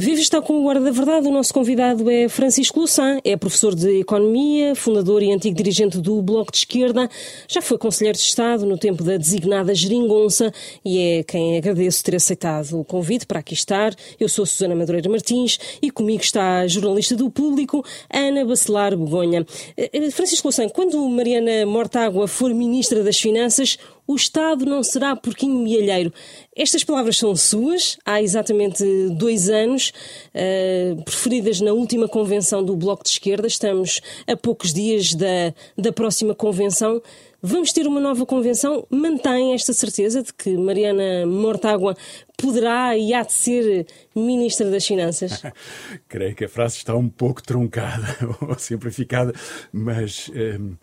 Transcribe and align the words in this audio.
Vive 0.00 0.20
está 0.20 0.40
com 0.40 0.60
o 0.60 0.62
Guarda 0.62 0.84
da 0.84 0.90
Verdade. 0.92 1.26
O 1.26 1.30
nosso 1.32 1.52
convidado 1.52 2.08
é 2.08 2.28
Francisco 2.28 2.78
Louçã, 2.78 3.18
é 3.24 3.36
professor 3.36 3.74
de 3.74 3.98
Economia, 3.98 4.76
fundador 4.76 5.24
e 5.24 5.32
antigo 5.32 5.56
dirigente 5.56 5.98
do 5.98 6.22
Bloco 6.22 6.52
de 6.52 6.58
Esquerda. 6.58 7.10
Já 7.48 7.60
foi 7.60 7.76
Conselheiro 7.76 8.16
de 8.16 8.22
Estado 8.22 8.64
no 8.64 8.78
tempo 8.78 9.02
da 9.02 9.16
designada 9.16 9.74
Geringonça 9.74 10.52
e 10.84 11.00
é 11.00 11.24
quem 11.24 11.58
agradeço 11.58 12.04
ter 12.04 12.14
aceitado 12.14 12.78
o 12.78 12.84
convite 12.84 13.26
para 13.26 13.40
aqui 13.40 13.54
estar. 13.54 13.92
Eu 14.20 14.28
sou 14.28 14.46
Susana 14.46 14.76
Madureira 14.76 15.10
Martins 15.10 15.58
e 15.82 15.90
comigo 15.90 16.22
está 16.22 16.60
a 16.60 16.68
jornalista 16.68 17.16
do 17.16 17.28
Público, 17.28 17.84
Ana 18.08 18.44
Bacelar 18.44 18.96
Begonha. 18.96 19.44
Eh, 19.76 19.90
eh, 19.92 20.10
Francisco 20.12 20.46
Louçã, 20.46 20.68
quando 20.68 21.08
Mariana 21.08 21.66
Mortágua 21.66 22.28
for 22.28 22.54
Ministra 22.54 23.02
das 23.02 23.18
Finanças, 23.18 23.76
o 24.08 24.16
Estado 24.16 24.64
não 24.64 24.82
será 24.82 25.14
porquinho 25.14 25.58
mielheiro. 25.58 26.10
Estas 26.56 26.82
palavras 26.82 27.18
são 27.18 27.36
suas, 27.36 27.98
há 28.06 28.22
exatamente 28.22 28.82
dois 29.10 29.50
anos, 29.50 29.92
uh, 30.34 31.02
preferidas 31.04 31.60
na 31.60 31.74
última 31.74 32.08
convenção 32.08 32.64
do 32.64 32.74
Bloco 32.74 33.04
de 33.04 33.10
Esquerda. 33.10 33.46
Estamos 33.46 34.00
a 34.26 34.34
poucos 34.34 34.72
dias 34.72 35.14
da, 35.14 35.52
da 35.76 35.92
próxima 35.92 36.34
convenção. 36.34 37.02
Vamos 37.42 37.70
ter 37.70 37.86
uma 37.86 38.00
nova 38.00 38.24
convenção? 38.24 38.86
Mantém 38.88 39.52
esta 39.52 39.74
certeza 39.74 40.22
de 40.22 40.32
que 40.32 40.56
Mariana 40.56 41.26
Mortágua 41.26 41.94
poderá 42.38 42.96
e 42.96 43.12
há 43.12 43.22
de 43.22 43.32
ser 43.34 43.86
Ministra 44.16 44.70
das 44.70 44.86
Finanças? 44.86 45.42
Creio 46.08 46.34
que 46.34 46.46
a 46.46 46.48
frase 46.48 46.78
está 46.78 46.96
um 46.96 47.10
pouco 47.10 47.42
truncada 47.42 48.16
ou 48.40 48.58
simplificada, 48.58 49.34
mas. 49.70 50.30
Um 50.30 50.76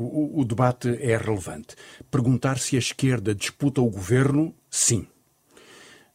o, 0.00 0.40
o, 0.40 0.44
debate 0.44 0.88
é 1.00 1.16
relevante. 1.16 1.74
Perguntar 2.10 2.58
se 2.58 2.76
a 2.76 2.78
esquerda 2.78 3.34
disputa 3.34 3.80
o 3.80 3.90
governo, 3.90 4.54
sim. 4.70 5.06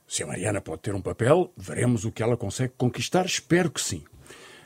Se 0.08 0.24
a 0.24 0.28
Mariana 0.28 0.62
pode 0.62 0.82
ter 0.82 0.96
um 0.96 1.02
papel, 1.02 1.52
veremos 1.58 2.06
o 2.06 2.12
que 2.12 2.24
ela 2.24 2.38
consegue 2.38 2.74
conquistar, 2.78 3.26
espero 3.26 3.72
que 3.72 3.82
sim. 3.82 4.04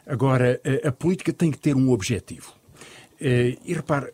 Agora, 0.05 0.61
a, 0.83 0.89
a 0.89 0.91
política 0.91 1.33
tem 1.33 1.51
que 1.51 1.57
ter 1.57 1.75
um 1.75 1.91
objetivo. 1.91 2.53
Eh, 3.19 3.57
e 3.65 3.73
repare, 3.73 4.13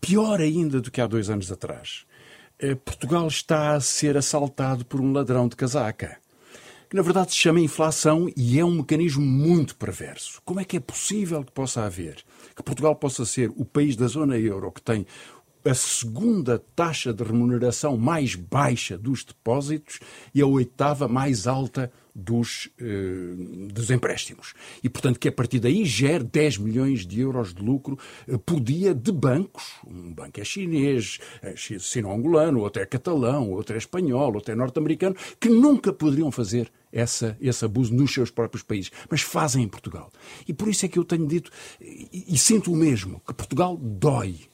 pior 0.00 0.40
ainda 0.40 0.80
do 0.80 0.90
que 0.90 1.00
há 1.00 1.06
dois 1.06 1.30
anos 1.30 1.50
atrás, 1.50 2.04
eh, 2.58 2.74
Portugal 2.74 3.26
está 3.26 3.74
a 3.74 3.80
ser 3.80 4.16
assaltado 4.16 4.84
por 4.84 5.00
um 5.00 5.12
ladrão 5.12 5.48
de 5.48 5.56
casaca 5.56 6.18
que 6.90 6.96
na 6.96 7.02
verdade 7.02 7.30
se 7.30 7.38
chama 7.38 7.60
inflação 7.60 8.28
e 8.36 8.58
é 8.58 8.64
um 8.64 8.78
mecanismo 8.78 9.24
muito 9.24 9.76
perverso. 9.76 10.42
Como 10.44 10.58
é 10.58 10.64
que 10.64 10.76
é 10.76 10.80
possível 10.80 11.44
que 11.44 11.52
possa 11.52 11.84
haver, 11.84 12.16
que 12.60 12.64
Portugal 12.64 12.94
possa 12.94 13.24
ser 13.24 13.50
o 13.56 13.64
país 13.64 13.96
da 13.96 14.06
zona 14.06 14.38
euro 14.38 14.70
que 14.70 14.82
tem 14.82 15.06
a 15.64 15.74
segunda 15.74 16.58
taxa 16.74 17.12
de 17.12 17.22
remuneração 17.22 17.96
mais 17.96 18.34
baixa 18.34 18.96
dos 18.96 19.24
depósitos 19.24 20.00
e 20.34 20.40
a 20.40 20.46
oitava 20.46 21.06
mais 21.06 21.46
alta 21.46 21.92
dos, 22.14 22.70
eh, 22.80 23.34
dos 23.72 23.90
empréstimos. 23.90 24.54
E, 24.82 24.88
portanto, 24.88 25.18
que 25.18 25.28
a 25.28 25.32
partir 25.32 25.60
daí 25.60 25.84
gere 25.84 26.24
10 26.24 26.58
milhões 26.58 27.06
de 27.06 27.20
euros 27.20 27.54
de 27.54 27.62
lucro 27.62 27.98
eh, 28.26 28.38
por 28.38 28.60
dia 28.60 28.94
de 28.94 29.12
bancos. 29.12 29.74
Um 29.86 30.12
banco 30.12 30.40
é 30.40 30.44
chinês, 30.44 31.18
é 31.42 31.54
sino-angolano, 31.56 32.60
outro 32.60 32.82
é 32.82 32.86
catalão, 32.86 33.50
outro 33.50 33.74
é 33.74 33.78
espanhol, 33.78 34.34
outro 34.34 34.52
é 34.52 34.54
norte-americano, 34.56 35.14
que 35.38 35.48
nunca 35.48 35.92
poderiam 35.92 36.30
fazer 36.32 36.70
essa, 36.92 37.36
esse 37.40 37.64
abuso 37.64 37.94
nos 37.94 38.12
seus 38.12 38.30
próprios 38.30 38.62
países, 38.62 38.90
mas 39.10 39.22
fazem 39.22 39.64
em 39.64 39.68
Portugal. 39.68 40.10
E 40.46 40.52
por 40.52 40.68
isso 40.68 40.84
é 40.84 40.88
que 40.88 40.98
eu 40.98 41.04
tenho 41.04 41.26
dito, 41.26 41.50
e, 41.80 42.26
e 42.28 42.38
sinto 42.38 42.72
o 42.72 42.76
mesmo, 42.76 43.20
que 43.26 43.34
Portugal 43.34 43.76
dói 43.76 44.50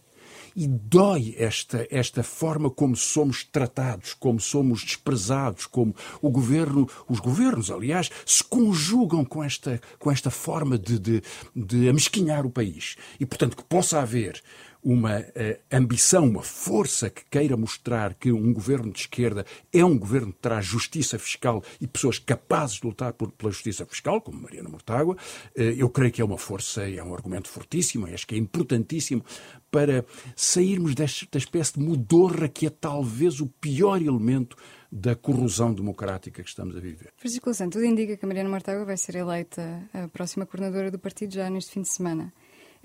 e 0.57 0.67
dói 0.67 1.35
esta, 1.37 1.87
esta 1.91 2.23
forma 2.23 2.71
como 2.71 2.97
somos 2.97 3.45
tratados, 3.45 4.15
como 4.15 4.41
somos 4.41 4.83
desprezados, 4.83 5.67
como 5.67 5.95
o 6.23 6.31
governo, 6.31 6.89
os 7.07 7.21
governos, 7.21 7.71
aliás, 7.71 8.11
se 8.25 8.43
conjugam 8.43 9.23
com 9.23 9.45
esta, 9.45 9.79
com 9.99 10.11
esta 10.11 10.31
forma 10.31 10.79
de, 10.79 10.99
de, 10.99 11.23
de 11.55 11.89
amesquinhar 11.91 12.47
o 12.47 12.51
país. 12.51 12.97
E, 13.21 13.27
portanto, 13.27 13.55
que 13.55 13.65
possa 13.65 14.01
haver 14.01 14.43
uma 14.87 15.19
uh, 15.19 15.25
ambição, 15.73 16.29
uma 16.29 16.45
força 16.45 17.11
que 17.11 17.25
queira 17.29 17.57
mostrar 17.57 18.15
que 18.15 18.31
um 18.31 18.53
governo 18.53 18.93
de 18.93 19.01
esquerda 19.01 19.45
é 19.73 19.85
um 19.85 19.99
governo 19.99 20.33
que 20.33 20.39
traz 20.39 20.65
justiça 20.65 21.19
fiscal 21.19 21.61
e 21.81 21.89
pessoas 21.89 22.21
capazes 22.21 22.77
de 22.77 22.87
lutar 22.87 23.13
por, 23.13 23.33
pela 23.33 23.51
justiça 23.51 23.85
fiscal, 23.85 24.21
como 24.21 24.41
Mariana 24.41 24.69
Mortágua, 24.69 25.17
uh, 25.17 25.61
eu 25.61 25.91
creio 25.91 26.13
que 26.13 26.23
é 26.23 26.25
uma 26.25 26.39
força, 26.39 26.89
é 26.89 27.03
um 27.03 27.13
argumento 27.13 27.49
fortíssimo, 27.49 28.07
acho 28.07 28.25
que 28.29 28.37
é 28.37 28.39
importantíssimo 28.39 29.25
para 29.73 30.05
sairmos 30.37 30.95
desta 30.95 31.37
espécie 31.37 31.73
de 31.73 31.81
mudorra 31.81 32.49
que 32.49 32.67
é 32.67 32.71
talvez 32.71 33.41
o 33.41 33.49
pior 33.49 34.01
elemento 34.01 34.57
da 34.91 35.17
corrosão 35.17 35.75
democrática 35.75 36.45
que 36.45 36.49
estamos 36.49 36.77
a 36.77 36.81
viver. 36.81 37.13
Francisco 37.17 37.53
Santos, 37.53 37.75
tudo 37.75 37.85
indica 37.85 38.17
que 38.17 38.25
a 38.25 38.29
Mariana 38.29 38.49
Mortágua 38.49 38.85
vai 38.85 38.97
ser 38.97 39.17
eleita 39.17 39.83
a 39.93 40.07
próxima 40.07 40.47
coordenadora 40.47 40.93
do 40.93 40.99
partido 40.99 41.35
já 41.35 41.51
neste 41.51 41.73
fim 41.73 41.83
de 41.83 41.89
semana. 41.89 42.33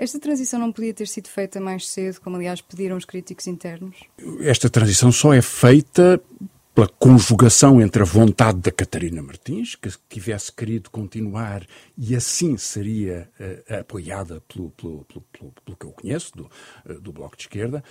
Esta 0.01 0.19
transição 0.19 0.59
não 0.59 0.71
podia 0.71 0.95
ter 0.95 1.07
sido 1.07 1.27
feita 1.27 1.61
mais 1.61 1.87
cedo, 1.87 2.19
como 2.21 2.35
aliás 2.35 2.59
pediram 2.59 2.97
os 2.97 3.05
críticos 3.05 3.45
internos? 3.45 3.95
Esta 4.39 4.67
transição 4.67 5.11
só 5.11 5.31
é 5.31 5.43
feita 5.43 6.19
pela 6.73 6.87
conjugação 6.87 7.79
entre 7.79 8.01
a 8.01 8.05
vontade 8.05 8.57
da 8.57 8.71
Catarina 8.71 9.21
Martins, 9.21 9.75
que 9.75 9.89
tivesse 10.09 10.51
querido 10.51 10.89
continuar 10.89 11.67
e 11.95 12.15
assim 12.15 12.57
seria 12.57 13.29
uh, 13.39 13.75
apoiada 13.81 14.41
pelo, 14.51 14.71
pelo, 14.71 15.05
pelo, 15.05 15.21
pelo, 15.63 15.77
que 15.77 15.85
eu 15.85 15.91
conheço, 15.91 16.31
do, 16.35 16.49
uh, 16.89 16.99
do 16.99 17.11
Bloco 17.11 17.37
de 17.37 17.43
Esquerda, 17.43 17.83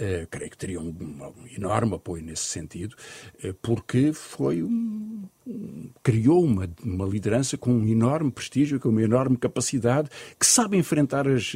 uh, 0.00 0.26
creio 0.30 0.50
que 0.50 0.56
teria 0.56 0.80
um, 0.80 0.88
um, 0.88 1.46
enorme 1.56 1.94
apoio 1.94 2.22
nesse 2.22 2.44
sentido, 2.44 2.96
porque 3.62 4.12
foi 4.12 4.62
um, 4.62 5.24
criou 6.02 6.44
uma, 6.44 6.68
uma 6.82 7.06
liderança 7.06 7.56
com 7.56 7.72
um 7.72 7.86
enorme 7.86 8.30
prestígio, 8.30 8.80
com 8.80 8.88
uma 8.88 9.02
enorme 9.02 9.36
capacidade, 9.36 10.08
que 10.38 10.46
sabe 10.46 10.76
enfrentar 10.76 11.28
as, 11.28 11.54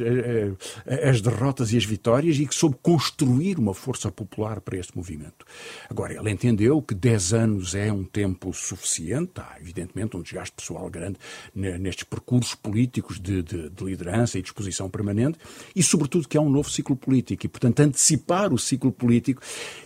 as, 0.85 1.09
as 1.09 1.21
derrotas 1.21 1.73
e 1.73 1.77
as 1.77 1.83
vitórias 1.83 2.37
e 2.37 2.45
que 2.45 2.55
soube 2.55 2.77
construir 2.81 3.59
uma 3.59 3.73
força 3.73 4.11
popular 4.11 4.61
para 4.61 4.77
este 4.77 4.95
movimento. 4.95 5.45
Agora, 5.89 6.13
ele 6.13 6.31
entendeu 6.31 6.81
que 6.81 6.95
10 6.95 7.33
anos 7.33 7.75
é 7.75 7.91
um 7.91 8.03
tempo 8.03 8.53
suficiente, 8.53 9.33
há 9.37 9.57
evidentemente 9.59 10.15
um 10.15 10.21
desgaste 10.21 10.55
pessoal 10.55 10.89
grande 10.89 11.17
nestes 11.53 12.05
percursos 12.05 12.55
políticos 12.55 13.19
de, 13.19 13.43
de, 13.43 13.69
de 13.69 13.83
liderança 13.83 14.39
e 14.39 14.41
disposição 14.41 14.89
permanente, 14.89 15.37
e 15.75 15.83
sobretudo 15.83 16.27
que 16.27 16.37
há 16.37 16.41
um 16.41 16.49
novo 16.49 16.69
ciclo 16.69 16.95
político, 16.95 17.45
e 17.45 17.49
portanto 17.49 17.81
antecipar 17.81 18.30
o 18.53 18.57
ciclo 18.57 18.91
político 18.91 19.41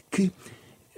que 0.09 0.31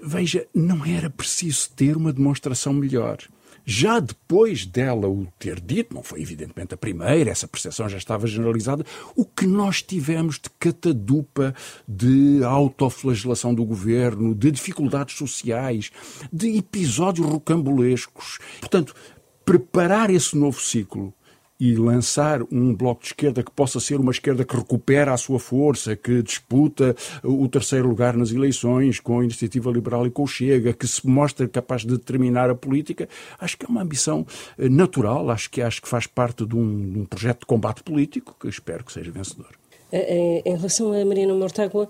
Veja, 0.01 0.45
não 0.53 0.85
era 0.85 1.09
preciso 1.09 1.71
ter 1.75 1.97
uma 1.97 2.13
demonstração 2.13 2.71
melhor. 2.71 3.17
Já 3.65 3.99
depois 3.99 4.65
dela 4.65 5.09
o 5.09 5.27
ter 5.37 5.59
dito, 5.59 5.93
não 5.93 6.01
foi 6.01 6.21
evidentemente 6.21 6.73
a 6.73 6.77
primeira, 6.77 7.31
essa 7.31 7.47
percepção 7.47 7.89
já 7.89 7.97
estava 7.97 8.25
generalizada, 8.25 8.85
o 9.13 9.25
que 9.25 9.45
nós 9.45 9.81
tivemos 9.81 10.35
de 10.35 10.49
catadupa, 10.57 11.53
de 11.85 12.41
autoflagelação 12.45 13.53
do 13.53 13.65
governo, 13.65 14.33
de 14.33 14.51
dificuldades 14.51 15.17
sociais, 15.17 15.91
de 16.31 16.57
episódios 16.57 17.27
rocambolescos. 17.27 18.39
Portanto, 18.61 18.95
preparar 19.43 20.09
esse 20.09 20.37
novo 20.37 20.61
ciclo 20.61 21.13
e 21.59 21.75
lançar 21.75 22.41
um 22.51 22.73
bloco 22.73 23.01
de 23.01 23.07
esquerda 23.07 23.41
que 23.43 23.51
possa 23.51 23.79
ser 23.79 23.99
uma 23.99 24.11
esquerda 24.11 24.45
que 24.45 24.55
recupera 24.55 25.13
a 25.13 25.17
sua 25.17 25.39
força, 25.39 25.95
que 25.95 26.21
disputa 26.21 26.95
o 27.23 27.47
terceiro 27.47 27.87
lugar 27.87 28.15
nas 28.15 28.31
eleições 28.31 28.99
com 28.99 29.19
a 29.19 29.23
Iniciativa 29.23 29.71
Liberal 29.71 30.05
e 30.05 30.11
com 30.11 30.23
o 30.23 30.27
Chega, 30.27 30.73
que 30.73 30.87
se 30.87 31.05
mostra 31.07 31.47
capaz 31.47 31.81
de 31.81 31.87
determinar 31.87 32.49
a 32.49 32.55
política, 32.55 33.09
acho 33.39 33.57
que 33.57 33.65
é 33.65 33.69
uma 33.69 33.81
ambição 33.81 34.25
eh, 34.57 34.69
natural, 34.69 35.29
acho 35.29 35.49
que, 35.49 35.61
acho 35.61 35.81
que 35.81 35.87
faz 35.87 36.05
parte 36.05 36.45
de 36.45 36.55
um, 36.55 36.91
de 36.91 36.99
um 36.99 37.05
projeto 37.05 37.39
de 37.41 37.45
combate 37.47 37.81
político 37.83 38.35
que 38.39 38.47
espero 38.47 38.83
que 38.83 38.93
seja 38.93 39.11
vencedor. 39.11 39.49
Eh, 39.91 40.41
eh, 40.45 40.49
em 40.49 40.55
relação 40.55 40.93
a 40.93 41.05
Mariana 41.05 41.33
Mortágua, 41.33 41.89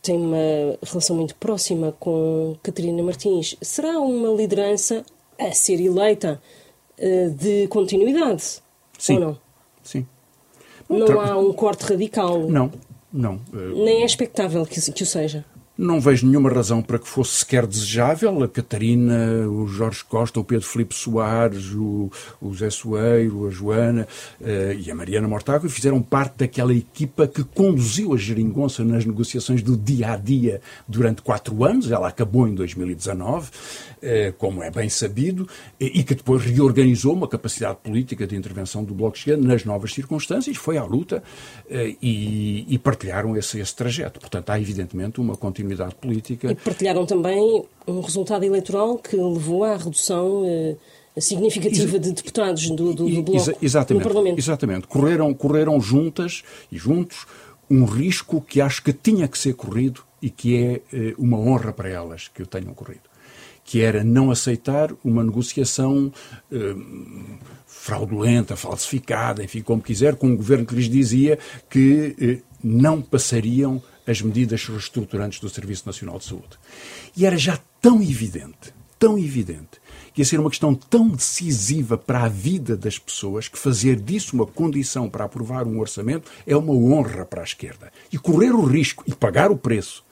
tem 0.00 0.16
uma 0.16 0.78
relação 0.82 1.14
muito 1.14 1.34
próxima 1.36 1.92
com 2.00 2.56
Catarina 2.62 3.02
Martins. 3.02 3.54
Será 3.60 4.00
uma 4.00 4.30
liderança 4.34 5.04
a 5.38 5.52
ser 5.52 5.78
eleita 5.78 6.40
de 7.36 7.68
continuidade? 7.68 8.62
Sim. 8.98 9.14
Ou 9.14 9.20
não? 9.20 9.38
Sim. 9.82 10.06
Não 10.88 11.20
há 11.20 11.36
um 11.36 11.52
corte 11.52 11.84
radical? 11.84 12.48
Não, 12.48 12.70
não. 13.12 13.40
Nem 13.52 14.02
é 14.02 14.04
expectável 14.04 14.64
que, 14.66 14.80
que 14.92 15.02
o 15.02 15.06
seja? 15.06 15.44
Não 15.82 16.00
vejo 16.00 16.28
nenhuma 16.28 16.48
razão 16.48 16.80
para 16.80 16.96
que 16.96 17.08
fosse 17.08 17.38
sequer 17.38 17.66
desejável. 17.66 18.44
A 18.44 18.48
Catarina, 18.48 19.48
o 19.48 19.66
Jorge 19.66 20.04
Costa, 20.04 20.38
o 20.38 20.44
Pedro 20.44 20.64
Filipe 20.64 20.94
Soares, 20.94 21.72
o, 21.74 22.08
o 22.40 22.54
Zé 22.54 22.70
Soeiro, 22.70 23.48
a 23.48 23.50
Joana 23.50 24.06
uh, 24.40 24.44
e 24.78 24.88
a 24.92 24.94
Mariana 24.94 25.26
Mortágua 25.26 25.68
fizeram 25.68 26.00
parte 26.00 26.38
daquela 26.38 26.72
equipa 26.72 27.26
que 27.26 27.42
conduziu 27.42 28.14
a 28.14 28.16
geringonça 28.16 28.84
nas 28.84 29.04
negociações 29.04 29.60
do 29.60 29.76
dia 29.76 30.12
a 30.12 30.16
dia 30.16 30.60
durante 30.86 31.20
quatro 31.20 31.64
anos. 31.64 31.90
Ela 31.90 32.06
acabou 32.06 32.46
em 32.46 32.54
2019, 32.54 33.48
uh, 33.48 33.50
eh, 34.02 34.32
como 34.38 34.62
é 34.62 34.70
bem 34.70 34.88
sabido, 34.88 35.48
e 35.80 36.04
que 36.04 36.14
depois 36.14 36.44
reorganizou 36.44 37.12
uma 37.12 37.26
capacidade 37.26 37.78
política 37.82 38.24
de 38.24 38.36
intervenção 38.36 38.84
do 38.84 38.94
Bloco 38.94 39.14
de 39.14 39.18
Esquerda 39.18 39.44
nas 39.44 39.64
novas 39.64 39.92
circunstâncias, 39.92 40.56
foi 40.56 40.78
à 40.78 40.84
luta 40.84 41.24
uh, 41.66 41.96
e, 42.00 42.66
e, 42.72 42.78
partilharam 42.78 43.36
esse, 43.36 43.58
esse 43.58 43.74
trajeto. 43.74 44.20
Portanto, 44.20 44.48
há 44.50 44.60
evidentemente 44.60 45.20
uma 45.20 45.36
continuidade 45.36 45.71
continuidade 45.72 45.94
política. 45.96 46.50
E 46.50 46.54
partilharam 46.54 47.06
também 47.06 47.64
um 47.86 48.00
resultado 48.00 48.44
eleitoral 48.44 48.98
que 48.98 49.16
levou 49.16 49.64
à 49.64 49.76
redução 49.76 50.44
eh, 50.46 50.76
significativa 51.20 51.98
de 51.98 52.12
deputados 52.12 52.70
do, 52.70 52.94
do, 52.94 53.08
do 53.08 53.22
Bloco 53.22 53.94
no 53.94 54.00
Parlamento. 54.00 54.38
Exatamente. 54.38 54.86
Correram, 54.86 55.32
correram 55.34 55.80
juntas 55.80 56.42
e 56.70 56.78
juntos 56.78 57.26
um 57.70 57.84
risco 57.84 58.40
que 58.40 58.60
acho 58.60 58.82
que 58.82 58.92
tinha 58.92 59.26
que 59.26 59.38
ser 59.38 59.54
corrido 59.54 60.02
e 60.20 60.30
que 60.30 60.56
é 60.56 60.80
eh, 60.92 61.14
uma 61.18 61.38
honra 61.38 61.72
para 61.72 61.88
elas 61.88 62.28
que 62.28 62.42
o 62.42 62.46
tenham 62.46 62.74
corrido. 62.74 63.10
Que 63.64 63.80
era 63.80 64.04
não 64.04 64.30
aceitar 64.30 64.92
uma 65.04 65.22
negociação 65.22 66.12
eh, 66.50 66.74
fraudulenta, 67.66 68.54
falsificada, 68.54 69.42
enfim, 69.42 69.62
como 69.62 69.82
quiser, 69.82 70.16
com 70.16 70.28
um 70.28 70.36
governo 70.36 70.66
que 70.66 70.74
lhes 70.74 70.88
dizia 70.88 71.38
que 71.68 72.14
eh, 72.20 72.38
não 72.62 73.02
passariam 73.02 73.82
as 74.06 74.20
medidas 74.20 74.64
reestruturantes 74.66 75.40
do 75.40 75.48
Serviço 75.48 75.86
Nacional 75.86 76.18
de 76.18 76.24
Saúde. 76.24 76.58
E 77.16 77.24
era 77.24 77.36
já 77.36 77.58
tão 77.80 78.02
evidente, 78.02 78.74
tão 78.98 79.18
evidente, 79.18 79.80
que 80.14 80.20
ia 80.20 80.24
ser 80.24 80.38
uma 80.38 80.50
questão 80.50 80.74
tão 80.74 81.08
decisiva 81.08 81.96
para 81.96 82.24
a 82.24 82.28
vida 82.28 82.76
das 82.76 82.98
pessoas 82.98 83.48
que 83.48 83.58
fazer 83.58 83.96
disso 83.96 84.36
uma 84.36 84.46
condição 84.46 85.08
para 85.08 85.24
aprovar 85.24 85.66
um 85.66 85.80
orçamento 85.80 86.30
é 86.46 86.56
uma 86.56 86.72
honra 86.72 87.24
para 87.24 87.40
a 87.40 87.44
esquerda. 87.44 87.92
E 88.12 88.18
correr 88.18 88.50
o 88.50 88.64
risco 88.64 89.02
e 89.06 89.14
pagar 89.14 89.50
o 89.50 89.56
preço 89.56 90.04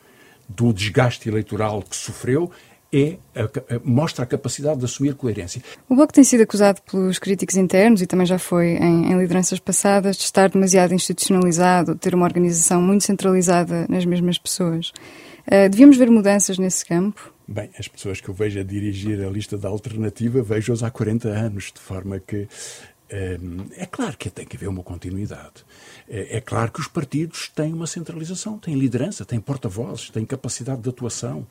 do 0.49 0.73
desgaste 0.73 1.29
eleitoral 1.29 1.83
que 1.83 1.95
sofreu 1.95 2.51
é, 2.93 3.17
mostra 3.85 4.25
a 4.25 4.27
capacidade 4.27 4.79
de 4.79 4.85
assumir 4.85 5.15
coerência. 5.15 5.63
O 5.89 5.95
Bloco 5.95 6.13
tem 6.13 6.25
sido 6.25 6.43
acusado 6.43 6.81
pelos 6.83 7.19
críticos 7.19 7.57
internos 7.57 8.03
e 8.03 8.07
também 8.07 8.27
já 8.27 8.39
foi 8.39 8.71
em, 8.71 9.13
em, 9.13 9.19
lideranças 9.19 9.59
passadas 9.61 10.17
de 10.17 10.25
estar 10.25 10.51
demasiado 10.51 10.93
institucionalizado, 10.93 11.95
de 11.95 12.01
ter 12.01 12.15
uma 12.15 12.27
organização 12.27 12.83
muito 12.83 13.05
centralizada 13.05 13.87
nas 13.89 14.05
mesmas 14.05 14.39
pessoas. 14.39 14.93
Uh, 15.47 15.69
devíamos 15.71 15.97
ver 15.97 16.11
mudanças 16.11 16.59
nesse 16.59 16.85
campo? 16.85 17.33
Bem, 17.47 17.69
as 17.77 17.89
pessoas 17.89 18.21
que 18.21 18.29
eu 18.29 18.35
vejo 18.35 18.61
a 18.61 18.63
dirigir 18.63 19.21
a 19.25 19.29
lista 19.29 19.59
da 19.59 19.69
alternativa 19.69 20.41
vejo-as 20.41 20.85
há 20.85 20.91
40 20.91 21.29
anos, 21.29 21.73
de 21.75 21.81
forma 21.81 22.21
que 22.21 22.47
é 23.77 23.87
claro 23.87 24.17
que 24.17 24.31
tem 24.31 24.47
que 24.47 24.57
haver 24.57 24.69
uma 24.69 24.83
continuidade. 24.83 25.65
É, 26.09 26.37
é 26.37 26.41
claro 26.41 26.71
que 26.71 26.81
os 26.81 26.87
partidos 26.87 27.51
têm 27.55 27.73
uma 27.73 27.87
centralização, 27.87 28.59
têm 28.59 28.75
liderança, 28.75 29.25
têm 29.25 29.41
porta-vozes, 29.41 30.11
têm 30.11 30.25
capacidade 30.25 30.81
de 30.81 30.89
atuação 30.89 31.47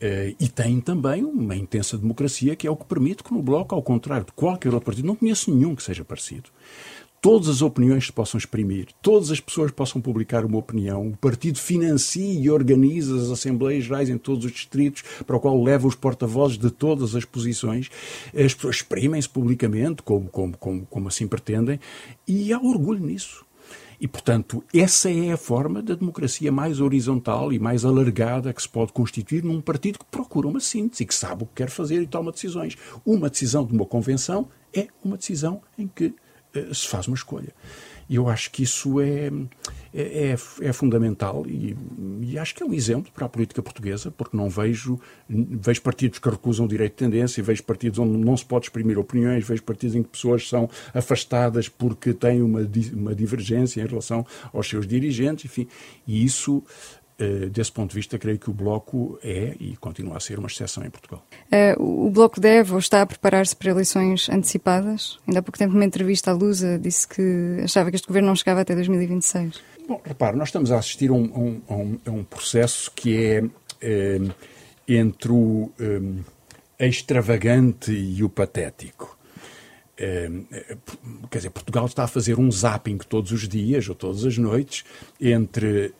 eh, 0.00 0.34
e 0.38 0.48
têm 0.48 0.80
também 0.80 1.24
uma 1.24 1.56
intensa 1.56 1.96
democracia 1.96 2.54
que 2.54 2.66
é 2.66 2.70
o 2.70 2.76
que 2.76 2.84
permite 2.84 3.22
que 3.22 3.32
no 3.32 3.42
Bloco, 3.42 3.74
ao 3.74 3.82
contrário 3.82 4.26
de 4.26 4.32
qualquer 4.32 4.68
outro 4.68 4.84
partido, 4.84 5.06
não 5.06 5.16
conheço 5.16 5.50
nenhum 5.50 5.74
que 5.74 5.82
seja 5.82 6.04
parecido 6.04 6.50
todas 7.20 7.48
as 7.48 7.62
opiniões 7.62 8.06
se 8.06 8.12
possam 8.12 8.38
exprimir, 8.38 8.88
todas 9.02 9.30
as 9.30 9.40
pessoas 9.40 9.70
possam 9.70 10.00
publicar 10.00 10.44
uma 10.44 10.58
opinião, 10.58 11.08
o 11.08 11.16
partido 11.16 11.58
financia 11.58 12.40
e 12.40 12.50
organiza 12.50 13.16
as 13.16 13.30
Assembleias 13.30 13.84
Gerais 13.84 14.08
em 14.08 14.18
todos 14.18 14.44
os 14.44 14.52
distritos, 14.52 15.02
para 15.26 15.36
o 15.36 15.40
qual 15.40 15.62
leva 15.62 15.86
os 15.86 15.94
porta-vozes 15.94 16.58
de 16.58 16.70
todas 16.70 17.14
as 17.14 17.24
posições, 17.24 17.90
as 18.34 18.54
pessoas 18.54 18.76
exprimem-se 18.76 19.28
publicamente, 19.28 20.02
como, 20.02 20.28
como, 20.28 20.56
como, 20.56 20.86
como 20.86 21.08
assim 21.08 21.26
pretendem, 21.26 21.80
e 22.26 22.52
há 22.52 22.58
orgulho 22.58 23.04
nisso. 23.04 23.46
E, 24.00 24.06
portanto, 24.06 24.62
essa 24.72 25.10
é 25.10 25.32
a 25.32 25.36
forma 25.36 25.82
da 25.82 25.94
democracia 25.94 26.52
mais 26.52 26.80
horizontal 26.80 27.52
e 27.52 27.58
mais 27.58 27.84
alargada 27.84 28.52
que 28.52 28.62
se 28.62 28.68
pode 28.68 28.92
constituir 28.92 29.42
num 29.42 29.60
partido 29.60 29.98
que 29.98 30.04
procura 30.04 30.46
uma 30.46 30.60
síntese 30.60 31.04
que 31.04 31.14
sabe 31.14 31.42
o 31.42 31.46
que 31.46 31.54
quer 31.56 31.68
fazer 31.68 32.00
e 32.00 32.06
toma 32.06 32.30
decisões. 32.30 32.76
Uma 33.04 33.28
decisão 33.28 33.64
de 33.64 33.72
uma 33.72 33.84
convenção 33.84 34.48
é 34.72 34.86
uma 35.04 35.16
decisão 35.16 35.60
em 35.76 35.88
que 35.88 36.14
se 36.72 36.88
faz 36.88 37.06
uma 37.06 37.16
escolha. 37.16 37.52
E 38.08 38.16
eu 38.16 38.28
acho 38.28 38.50
que 38.50 38.62
isso 38.62 39.00
é, 39.00 39.30
é, 39.92 40.32
é, 40.32 40.36
é 40.62 40.72
fundamental 40.72 41.44
e, 41.46 41.76
e, 42.22 42.38
acho 42.38 42.54
que 42.54 42.62
é 42.62 42.66
um 42.66 42.72
exemplo 42.72 43.12
para 43.12 43.26
a 43.26 43.28
política 43.28 43.62
portuguesa, 43.62 44.10
porque 44.10 44.34
não 44.34 44.48
vejo, 44.48 44.98
vejo 45.28 45.82
partidos 45.82 46.18
que 46.18 46.28
recusam 46.28 46.64
o 46.64 46.68
direito 46.68 46.92
de 46.92 46.98
tendência, 46.98 47.42
vejo 47.42 47.62
partidos 47.64 47.98
onde 47.98 48.16
não 48.16 48.34
se 48.34 48.46
pode 48.46 48.64
exprimir 48.64 48.98
opiniões, 48.98 49.46
vejo 49.46 49.62
partidos 49.62 49.94
em 49.94 50.02
que 50.02 50.08
pessoas 50.08 50.48
são 50.48 50.70
afastadas 50.94 51.68
porque 51.68 52.14
têm 52.14 52.40
uma, 52.40 52.60
uma 52.94 53.14
divergência 53.14 53.82
em 53.82 53.86
relação 53.86 54.24
aos 54.54 54.66
seus 54.66 54.86
dirigentes, 54.86 55.44
enfim, 55.44 55.68
e 56.06 56.24
isso 56.24 56.64
desse 57.50 57.72
ponto 57.72 57.90
de 57.90 57.96
vista, 57.96 58.16
creio 58.18 58.38
que 58.38 58.48
o 58.48 58.52
Bloco 58.52 59.18
é 59.22 59.56
e 59.58 59.76
continua 59.76 60.16
a 60.16 60.20
ser 60.20 60.38
uma 60.38 60.46
exceção 60.46 60.84
em 60.84 60.90
Portugal. 60.90 61.24
Uh, 61.76 62.06
o 62.06 62.10
Bloco 62.10 62.40
deve 62.40 62.72
ou 62.72 62.78
está 62.78 63.02
a 63.02 63.06
preparar-se 63.06 63.56
para 63.56 63.70
eleições 63.70 64.28
antecipadas? 64.28 65.18
Ainda 65.26 65.40
há 65.40 65.42
pouco 65.42 65.58
tempo, 65.58 65.72
numa 65.72 65.84
entrevista 65.84 66.30
à 66.30 66.34
Lusa, 66.34 66.78
disse 66.78 67.08
que 67.08 67.60
achava 67.64 67.90
que 67.90 67.96
este 67.96 68.06
governo 68.06 68.28
não 68.28 68.36
chegava 68.36 68.60
até 68.60 68.74
2026. 68.74 69.60
Bom, 69.88 70.00
repare, 70.04 70.36
nós 70.36 70.48
estamos 70.48 70.70
a 70.70 70.78
assistir 70.78 71.10
a 71.10 71.14
um, 71.14 71.60
a 71.68 71.74
um, 71.74 71.98
a 72.06 72.10
um 72.10 72.22
processo 72.22 72.90
que 72.94 73.16
é 73.16 73.44
eh, 73.80 74.20
entre 74.86 75.32
o 75.32 75.72
extravagante 76.78 77.90
e 77.90 78.22
o 78.22 78.28
patético. 78.28 79.18
quer 79.96 81.38
dizer, 81.38 81.50
Portugal 81.50 81.86
está 81.86 82.04
a 82.04 82.08
fazer 82.08 82.38
um 82.38 82.50
zapping 82.52 82.98
todos 82.98 83.32
os 83.32 83.48
dias 83.48 83.88
ou 83.88 83.94
todas 83.94 84.24
as 84.24 84.38
noites 84.38 84.84
entre 85.20 85.92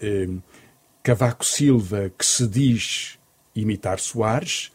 Cavaco 1.03 1.45
Silva, 1.45 2.13
que 2.17 2.25
se 2.25 2.47
diz 2.47 3.19
imitar 3.55 3.99
Soares, 3.99 4.73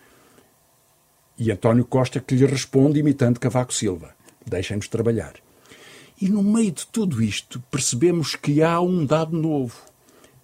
e 1.37 1.51
António 1.51 1.85
Costa, 1.85 2.19
que 2.19 2.35
lhe 2.35 2.45
responde 2.45 2.99
imitando 2.99 3.39
Cavaco 3.39 3.73
Silva. 3.73 4.15
Deixem-nos 4.45 4.87
trabalhar. 4.87 5.33
E 6.19 6.29
no 6.29 6.43
meio 6.43 6.71
de 6.71 6.85
tudo 6.87 7.21
isto, 7.21 7.61
percebemos 7.71 8.35
que 8.35 8.61
há 8.61 8.79
um 8.79 9.05
dado 9.05 9.37
novo, 9.37 9.75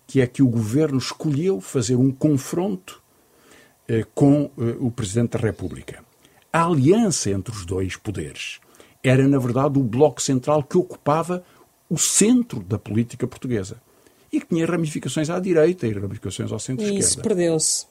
que 0.07 0.21
é 0.21 0.27
que 0.27 0.41
o 0.41 0.47
governo 0.47 0.97
escolheu 0.97 1.61
fazer 1.61 1.95
um 1.95 2.11
confronto 2.11 3.01
eh, 3.87 4.05
com 4.15 4.49
eh, 4.57 4.75
o 4.79 4.89
Presidente 4.89 5.31
da 5.31 5.39
República. 5.39 6.03
A 6.51 6.65
aliança 6.65 7.29
entre 7.29 7.53
os 7.53 7.65
dois 7.65 7.95
poderes 7.95 8.59
era, 9.03 9.27
na 9.27 9.37
verdade, 9.37 9.79
o 9.79 9.83
bloco 9.83 10.21
central 10.21 10.63
que 10.63 10.77
ocupava 10.77 11.43
o 11.89 11.97
centro 11.97 12.59
da 12.61 12.77
política 12.77 13.27
portuguesa 13.27 13.81
e 14.31 14.39
que 14.39 14.47
tinha 14.47 14.65
ramificações 14.65 15.29
à 15.29 15.39
direita 15.39 15.87
e 15.87 15.91
ramificações 15.91 16.51
ao 16.51 16.59
centro-esquerda. 16.59 17.05
Isso 17.05 17.21
perdeu-se. 17.21 17.85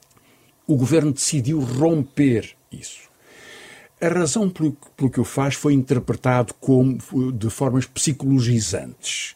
O 0.67 0.77
governo 0.77 1.13
decidiu 1.13 1.61
romper 1.61 2.55
isso. 2.71 3.09
A 4.01 4.09
razão 4.09 4.49
pelo, 4.49 4.77
pelo 4.97 5.11
que 5.11 5.21
o 5.21 5.25
faz 5.25 5.55
foi 5.55 5.73
interpretado 5.75 6.55
como 6.61 6.99
de 7.33 7.51
formas 7.51 7.85
psicologizantes. 7.85 9.35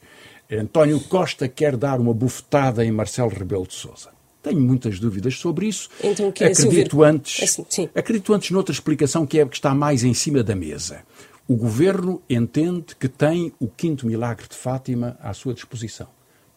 António 0.51 1.01
Costa 1.01 1.49
quer 1.49 1.77
dar 1.77 1.99
uma 1.99 2.15
bufetada 2.15 2.85
em 2.85 2.93
Marcelo 2.93 3.31
Rebelo 3.31 3.67
de 3.67 3.75
Sousa. 3.75 4.11
Tenho 4.43 4.61
muitas 4.61 5.01
dúvidas 5.01 5.37
sobre 5.39 5.67
isso. 5.67 5.89
Então, 6.03 6.31
que 6.31 6.45
é 6.45 6.49
acredito 6.49 7.03
antes, 7.03 7.59
assim, 7.59 7.89
acredito 7.95 8.35
antes 8.35 8.51
noutra 8.51 8.73
explicação 8.73 9.25
que 9.25 9.39
é 9.39 9.47
que 9.47 9.55
está 9.55 9.75
mais 9.75 10.05
em 10.05 10.13
cima 10.13 10.43
da 10.43 10.55
mesa. 10.55 11.01
O 11.49 11.57
governo 11.57 12.21
entende 12.29 12.95
que 12.99 13.09
tem 13.09 13.53
o 13.59 13.69
quinto 13.69 14.07
milagre 14.07 14.47
de 14.49 14.57
Fátima 14.57 15.17
à 15.21 15.33
sua 15.33 15.55
disposição 15.55 16.09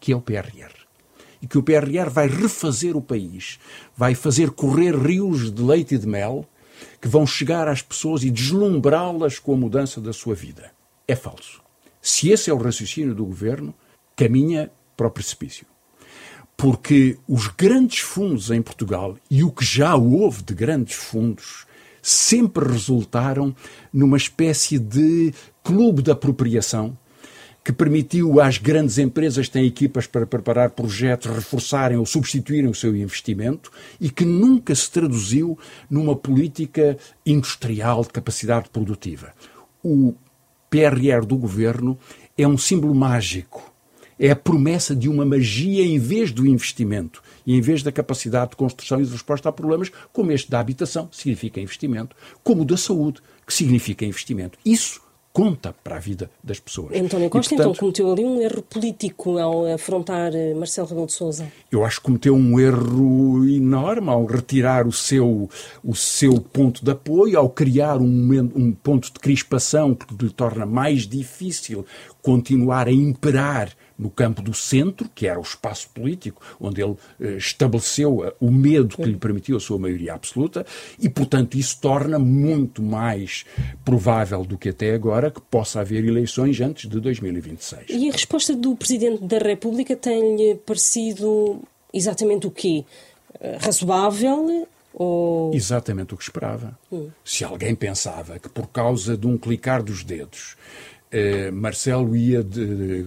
que 0.05 0.12
é 0.12 0.15
o 0.15 0.21
PRR. 0.21 0.85
E 1.41 1.47
que 1.47 1.57
o 1.57 1.63
PRR 1.63 2.12
vai 2.12 2.27
refazer 2.27 2.95
o 2.95 3.01
país, 3.01 3.57
vai 3.97 4.13
fazer 4.13 4.51
correr 4.51 4.95
rios 4.95 5.51
de 5.51 5.63
leite 5.63 5.95
e 5.95 5.97
de 5.97 6.05
mel 6.05 6.47
que 7.01 7.07
vão 7.07 7.25
chegar 7.25 7.67
às 7.67 7.81
pessoas 7.81 8.21
e 8.24 8.29
deslumbrá-las 8.29 9.39
com 9.39 9.55
a 9.55 9.57
mudança 9.57 10.00
da 10.00 10.13
sua 10.13 10.35
vida. 10.35 10.71
É 11.07 11.15
falso. 11.15 11.59
Se 12.00 12.29
esse 12.29 12.51
é 12.51 12.53
o 12.53 12.57
raciocínio 12.57 13.15
do 13.15 13.25
governo, 13.25 13.74
caminha 14.15 14.71
para 14.95 15.07
o 15.07 15.12
precipício. 15.12 15.65
Porque 16.55 17.17
os 17.27 17.47
grandes 17.47 18.01
fundos 18.01 18.51
em 18.51 18.62
Portugal 18.62 19.17
e 19.27 19.43
o 19.43 19.51
que 19.51 19.65
já 19.65 19.95
houve 19.95 20.43
de 20.43 20.53
grandes 20.53 20.93
fundos 20.93 21.65
sempre 22.00 22.63
resultaram 22.63 23.55
numa 23.91 24.17
espécie 24.17 24.77
de 24.77 25.33
clube 25.63 26.03
de 26.03 26.12
apropriação 26.12 26.95
que 27.65 27.74
permitiu 27.74 28.39
às 28.39 28.60
grandes 28.60 29.00
empresas 29.00 29.48
que 29.48 29.53
têm 29.53 29.65
equipas 29.65 30.05
para 30.05 30.27
preparar 30.27 30.69
projetos 30.69 31.31
reforçarem 31.31 31.98
ou 31.98 32.05
substituírem 32.05 32.69
o 32.69 32.75
seu 32.75 32.95
investimento 32.95 33.72
e 34.00 34.12
que 34.12 34.24
nunca 34.24 34.75
se 34.75 34.91
traduziu 34.91 35.57
numa 35.89 36.15
política 36.15 36.95
industrial 37.25 38.03
de 38.03 38.10
capacidade 38.10 38.69
produtiva. 38.69 39.34
O 39.84 40.13
PRR 40.69 41.25
do 41.25 41.36
governo 41.36 41.98
é 42.38 42.48
um 42.48 42.55
símbolo 42.55 42.93
mágico. 42.93 43.74
É 44.19 44.29
a 44.29 44.36
promessa 44.36 44.95
de 44.95 45.10
uma 45.10 45.25
magia 45.25 45.84
em 45.84 45.98
vez 45.98 46.31
do 46.31 46.45
investimento 46.45 47.24
e 47.48 47.55
em 47.55 47.62
vez 47.62 47.81
da 47.81 47.91
capacidade 47.91 48.51
de 48.51 48.57
construção 48.57 49.01
e 49.01 49.05
de 49.05 49.12
resposta 49.12 49.50
a 49.50 49.51
problemas, 49.51 49.91
como 50.13 50.31
este 50.31 50.51
da 50.51 50.60
habitação, 50.60 51.10
significa 51.12 51.60
investimento, 51.60 52.15
como 52.43 52.62
o 52.62 52.65
da 52.65 52.77
saúde, 52.77 53.22
que 53.45 53.53
significa 53.53 54.05
investimento. 54.05 54.60
Isso 54.63 55.01
conta 55.35 55.75
para 55.83 55.97
a 55.97 55.99
vida 55.99 56.31
das 56.41 56.61
pessoas. 56.61 56.95
António 56.95 57.29
Costa, 57.29 57.53
e, 57.53 57.57
portanto, 57.57 57.75
então, 57.75 57.75
cometeu 57.75 58.09
ali 58.09 58.23
um 58.23 58.41
erro 58.41 58.61
político 58.61 59.37
ao 59.37 59.65
afrontar 59.65 60.33
eh, 60.33 60.53
Marcelo 60.53 60.87
Rebelo 60.87 61.07
de 61.07 61.11
Sousa. 61.11 61.51
Eu 61.69 61.83
acho 61.83 61.99
que 61.99 62.05
cometeu 62.05 62.33
um 62.33 62.57
erro 62.57 63.45
enorme 63.45 64.09
ao 64.09 64.25
retirar 64.25 64.87
o 64.87 64.93
seu, 64.93 65.49
o 65.83 65.93
seu 65.93 66.39
ponto 66.39 66.85
de 66.85 66.89
apoio, 66.89 67.37
ao 67.37 67.49
criar 67.49 67.97
um, 67.97 68.51
um 68.55 68.71
ponto 68.71 69.11
de 69.11 69.19
crispação 69.19 69.93
que 69.93 70.05
lhe 70.23 70.29
torna 70.29 70.65
mais 70.65 71.05
difícil 71.05 71.85
continuar 72.25 72.88
a 72.88 72.91
imperar 72.91 73.70
no 73.96 74.10
campo 74.10 74.41
do 74.41 74.51
centro, 74.51 75.08
que 75.13 75.27
era 75.27 75.38
o 75.38 75.44
espaço 75.44 75.88
político, 75.94 76.41
onde 76.60 76.82
ele 76.82 76.96
eh, 77.22 77.36
estabeleceu 77.38 78.25
eh, 78.25 78.34
o 78.39 78.51
medo 78.51 78.98
que 78.98 79.03
lhe 79.03 79.15
permitiu 79.15 79.55
a 79.55 79.60
sua 79.60 79.77
maioria 79.77 80.15
absoluta, 80.15 80.65
e, 81.00 81.08
portanto, 81.08 81.55
isso 81.55 81.79
torna 81.79 82.17
muito 82.17 82.82
mais 82.82 83.46
provável 83.86 84.44
do 84.44 84.58
que 84.58 84.70
até 84.70 84.96
agora 84.96 85.29
que 85.29 85.39
possa 85.39 85.82
haver 85.82 86.03
eleições 86.03 86.60
antes 86.60 86.89
de 86.89 87.00
2026. 87.00 87.89
E 87.89 88.10
a 88.10 88.12
resposta 88.12 88.55
do 88.55 88.75
Presidente 88.75 89.24
da 89.24 89.38
República 89.38 89.96
tem-lhe 89.96 90.55
parecido 90.65 91.62
exatamente 91.94 92.48
o 92.48 92.51
quê? 92.51 92.84
Eh, 93.39 93.58
razoável 93.62 94.67
ou... 94.96 95.53
Exatamente 95.53 96.15
o 96.15 96.17
que 96.17 96.24
esperava. 96.24 96.77
Hum. 96.91 97.10
Se 97.24 97.44
alguém 97.44 97.75
pensava 97.75 98.39
que 98.39 98.50
por 98.50 98.67
causa 98.67 99.15
de 99.15 99.27
um 99.27 99.38
clicar 99.38 99.84
dos 99.84 100.03
dedos 100.03 100.55
eh, 101.12 101.51
Marcelo 101.51 102.15
ia 102.15 102.43
de, 102.43 103.03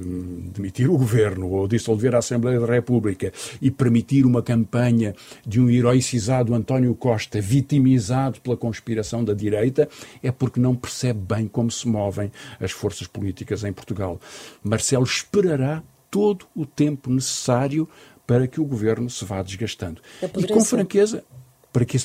demitir 0.52 0.90
o 0.90 0.96
governo 0.96 1.50
ou 1.50 1.68
dissolver 1.68 2.14
a 2.14 2.18
Assembleia 2.18 2.60
da 2.60 2.66
República 2.66 3.32
e 3.60 3.70
permitir 3.70 4.24
uma 4.24 4.42
campanha 4.42 5.14
de 5.46 5.60
um 5.60 5.68
heroicizado 5.68 6.54
António 6.54 6.94
Costa 6.94 7.40
vitimizado 7.40 8.40
pela 8.40 8.56
conspiração 8.56 9.24
da 9.24 9.34
direita, 9.34 9.88
é 10.22 10.30
porque 10.30 10.60
não 10.60 10.74
percebe 10.74 11.20
bem 11.20 11.46
como 11.46 11.70
se 11.70 11.86
movem 11.88 12.30
as 12.60 12.70
forças 12.70 13.06
políticas 13.06 13.64
em 13.64 13.72
Portugal. 13.72 14.20
Marcelo 14.62 15.04
esperará 15.04 15.82
todo 16.10 16.46
o 16.54 16.64
tempo 16.64 17.10
necessário 17.10 17.88
para 18.26 18.46
que 18.46 18.60
o 18.60 18.64
governo 18.64 19.08
se 19.08 19.24
vá 19.24 19.42
desgastando. 19.42 20.02
E 20.36 20.46
com 20.46 20.64
franqueza, 20.64 21.24
para 21.72 21.84
que 21.84 21.98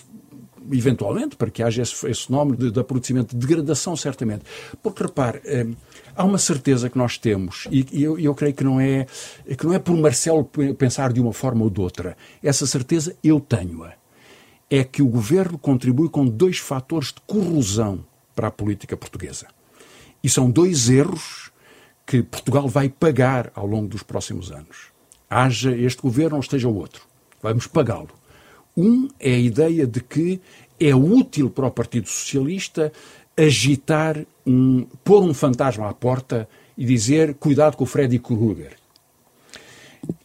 eventualmente, 0.71 1.35
para 1.35 1.49
que 1.49 1.61
haja 1.61 1.81
esse, 1.81 2.07
esse 2.07 2.27
fenómeno 2.27 2.57
de, 2.57 2.71
de 2.71 3.23
de 3.23 3.35
degradação, 3.35 3.95
certamente. 3.95 4.43
Porque, 4.81 5.03
repare, 5.03 5.41
eh, 5.45 5.67
há 6.15 6.23
uma 6.23 6.37
certeza 6.37 6.89
que 6.89 6.97
nós 6.97 7.17
temos, 7.17 7.67
e, 7.71 7.85
e 7.91 8.03
eu, 8.03 8.17
eu, 8.19 8.35
creio 8.35 8.53
que 8.53 8.63
não, 8.63 8.79
é, 8.79 9.05
que 9.57 9.65
não 9.65 9.73
é 9.73 9.79
por 9.79 9.95
Marcelo 9.97 10.45
pensar 10.77 11.11
de 11.11 11.19
uma 11.19 11.33
forma 11.33 11.63
ou 11.63 11.69
de 11.69 11.81
outra. 11.81 12.17
Essa 12.41 12.65
certeza 12.65 13.15
eu 13.23 13.39
tenho-a. 13.39 13.93
É 14.69 14.83
que 14.83 15.01
o 15.01 15.07
governo 15.07 15.57
contribui 15.57 16.09
com 16.09 16.25
dois 16.25 16.57
fatores 16.57 17.09
de 17.09 17.21
corrosão 17.27 18.03
para 18.35 18.47
a 18.47 18.51
política 18.51 18.97
portuguesa. 18.97 19.47
E 20.23 20.29
são 20.29 20.49
dois 20.49 20.89
erros 20.89 21.51
que 22.05 22.23
Portugal 22.23 22.67
vai 22.67 22.89
pagar 22.89 23.51
ao 23.55 23.65
longo 23.65 23.87
dos 23.87 24.03
próximos 24.03 24.51
anos. 24.51 24.91
Haja 25.29 25.75
este 25.75 26.01
governo 26.01 26.35
ou 26.37 26.41
esteja 26.41 26.67
o 26.67 26.75
outro. 26.75 27.05
Vamos 27.41 27.67
pagá-lo. 27.67 28.09
Um 28.75 29.07
é 29.19 29.33
a 29.33 29.39
ideia 29.39 29.85
de 29.85 30.01
que 30.01 30.41
é 30.79 30.95
útil 30.95 31.49
para 31.49 31.67
o 31.67 31.71
Partido 31.71 32.07
Socialista 32.07 32.91
agitar, 33.37 34.25
um, 34.45 34.85
pôr 35.03 35.23
um 35.23 35.33
fantasma 35.33 35.89
à 35.89 35.93
porta 35.93 36.47
e 36.77 36.85
dizer 36.85 37.35
cuidado 37.35 37.75
com 37.75 37.83
o 37.83 37.87
Freddy 37.87 38.19
Krueger, 38.19 38.73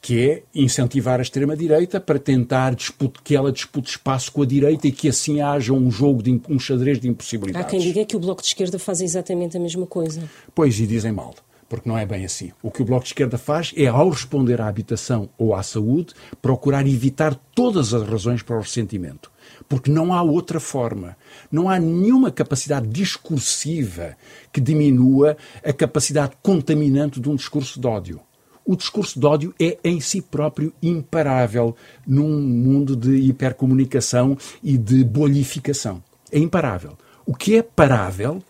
que 0.01 0.31
é 0.31 0.43
incentivar 0.55 1.19
a 1.19 1.23
extrema-direita 1.23 2.01
para 2.01 2.19
tentar 2.19 2.75
dispute, 2.75 3.21
que 3.23 3.37
ela 3.37 3.53
dispute 3.53 3.91
espaço 3.91 4.33
com 4.33 4.43
a 4.43 4.47
direita 4.47 4.89
e 4.89 4.93
que 4.93 5.09
assim 5.09 5.41
haja 5.41 5.73
um 5.73 5.91
jogo, 5.91 6.23
de, 6.23 6.41
um 6.49 6.59
xadrez 6.59 6.99
de 6.99 7.09
impossibilidades. 7.09 7.67
Há 7.67 7.71
quem 7.71 7.81
diga 7.81 8.05
que 8.05 8.17
o 8.17 8.21
Bloco 8.21 8.43
de 8.43 8.49
Esquerda 8.49 8.79
faz 8.79 9.01
exatamente 9.01 9.57
a 9.57 9.61
mesma 9.61 9.87
coisa. 9.87 10.23
Pois, 10.55 10.79
e 10.81 10.87
dizem 10.87 11.13
mal 11.13 11.35
porque 11.69 11.89
não 11.89 11.99
é 11.99 12.07
bem 12.07 12.25
assim. 12.25 12.53
O 12.63 12.71
que 12.71 12.83
o 12.83 12.85
Bloco 12.85 13.05
de 13.05 13.11
Esquerda 13.11 13.37
faz 13.37 13.73
é, 13.77 13.87
ao 13.87 14.09
responder 14.09 14.61
à 14.61 14.69
habitação 14.69 15.29
ou 15.37 15.55
à 15.55 15.63
saúde, 15.63 16.15
procurar 16.41 16.87
evitar 16.87 17.35
todas 17.55 17.93
as 17.93 18.09
razões 18.09 18.43
para 18.43 18.57
o 18.57 18.61
ressentimento. 18.61 19.31
Porque 19.69 19.91
não 19.91 20.13
há 20.13 20.23
outra 20.23 20.59
forma. 20.59 21.17
Não 21.53 21.69
há 21.69 21.79
nenhuma 21.79 22.31
capacidade 22.31 22.87
discursiva 22.89 24.17
que 24.53 24.61
diminua 24.61 25.37
a 25.63 25.73
capacidade 25.73 26.33
contaminante 26.43 27.21
de 27.21 27.29
um 27.29 27.37
discurso 27.37 27.79
de 27.81 27.87
ódio. 27.87 28.21
O 28.65 28.77
discurso 28.77 29.19
de 29.19 29.27
ódio 29.27 29.55
é 29.59 29.79
em 29.83 30.01
si 30.01 30.21
próprio 30.21 30.73
imparável 30.83 31.75
num 32.07 32.41
mundo 32.41 32.95
de 32.95 33.17
hipercomunicação 33.17 34.37
e 34.63 34.77
de 34.77 35.05
bolhificação. 35.05 36.03
É 36.31 36.39
imparável. 36.39 36.97
O 37.25 37.35
que 37.35 37.57
é 37.57 37.63
parável 37.63 38.43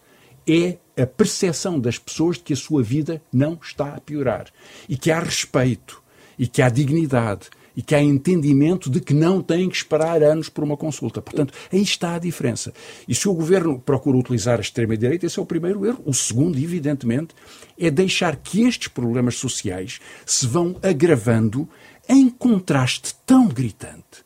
é 0.48 0.78
a 1.00 1.06
percepção 1.06 1.78
das 1.78 1.98
pessoas 1.98 2.36
de 2.36 2.42
que 2.42 2.52
a 2.52 2.56
sua 2.56 2.82
vida 2.82 3.22
não 3.32 3.58
está 3.62 3.94
a 3.94 4.00
piorar 4.00 4.46
e 4.88 4.96
que 4.96 5.10
há 5.10 5.20
respeito 5.20 6.02
e 6.38 6.46
que 6.46 6.60
há 6.62 6.68
dignidade 6.68 7.48
e 7.78 7.82
que 7.82 7.94
há 7.94 8.02
entendimento 8.02 8.90
de 8.90 9.00
que 9.00 9.14
não 9.14 9.40
têm 9.40 9.68
que 9.68 9.76
esperar 9.76 10.20
anos 10.20 10.48
por 10.48 10.64
uma 10.64 10.76
consulta. 10.76 11.22
Portanto, 11.22 11.54
aí 11.72 11.80
está 11.80 12.16
a 12.16 12.18
diferença. 12.18 12.72
E 13.06 13.14
se 13.14 13.28
o 13.28 13.32
governo 13.32 13.78
procura 13.78 14.18
utilizar 14.18 14.58
a 14.58 14.60
extrema-direita, 14.60 15.26
esse 15.26 15.38
é 15.38 15.42
o 15.42 15.46
primeiro 15.46 15.86
erro. 15.86 16.02
O 16.04 16.12
segundo, 16.12 16.58
evidentemente, 16.58 17.36
é 17.78 17.88
deixar 17.88 18.34
que 18.34 18.62
estes 18.62 18.88
problemas 18.88 19.36
sociais 19.36 20.00
se 20.26 20.44
vão 20.44 20.74
agravando 20.82 21.68
em 22.08 22.28
contraste 22.28 23.14
tão 23.24 23.46
gritante 23.46 24.24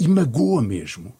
e 0.00 0.08
magoa 0.08 0.62
mesmo 0.62 1.12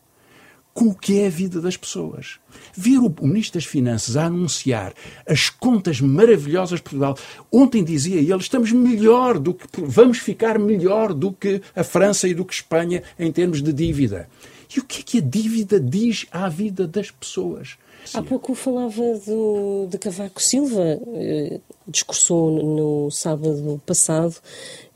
com 0.79 0.91
o 0.91 0.95
que 0.95 1.19
é 1.19 1.27
a 1.27 1.31
vida 1.31 1.61
das 1.61 1.77
pessoas. 1.77 2.39
Ver 2.73 2.99
o 2.99 3.13
Ministro 3.21 3.59
das 3.59 3.65
Finanças 3.65 4.17
a 4.17 4.27
anunciar 4.27 4.95
as 5.27 5.51
contas 5.51 6.01
maravilhosas 6.01 6.79
de 6.79 6.85
Portugal. 6.85 7.19
Ontem 7.51 7.83
dizia 7.83 8.21
ele, 8.21 8.37
estamos 8.37 8.71
melhor 8.71 9.41
do 9.41 9.55
que, 9.55 9.67
vamos 9.77 10.19
ficar 10.19 10.57
melhor 10.57 11.13
do 11.13 11.33
que 11.33 11.61
a 11.75 11.83
França 11.83 12.29
e 12.29 12.35
do 12.35 12.45
que 12.45 12.53
a 12.53 12.59
Espanha 12.59 13.03
em 13.19 13.33
termos 13.33 13.61
de 13.61 13.73
dívida. 13.73 14.29
E 14.73 14.79
o 14.79 14.85
que 14.85 15.01
é 15.01 15.03
que 15.03 15.19
a 15.19 15.21
dívida 15.21 15.81
diz 15.81 16.27
à 16.31 16.49
vida 16.49 16.87
das 16.87 17.11
pessoas? 17.11 17.77
Há 18.15 18.23
pouco 18.23 18.55
falava 18.55 19.03
do, 19.27 19.87
de 19.88 19.99
Cavaco 19.99 20.43
Silva, 20.43 21.00
eh, 21.15 21.61
discursou 21.87 22.50
no 22.50 23.11
sábado 23.11 23.81
passado. 23.85 24.37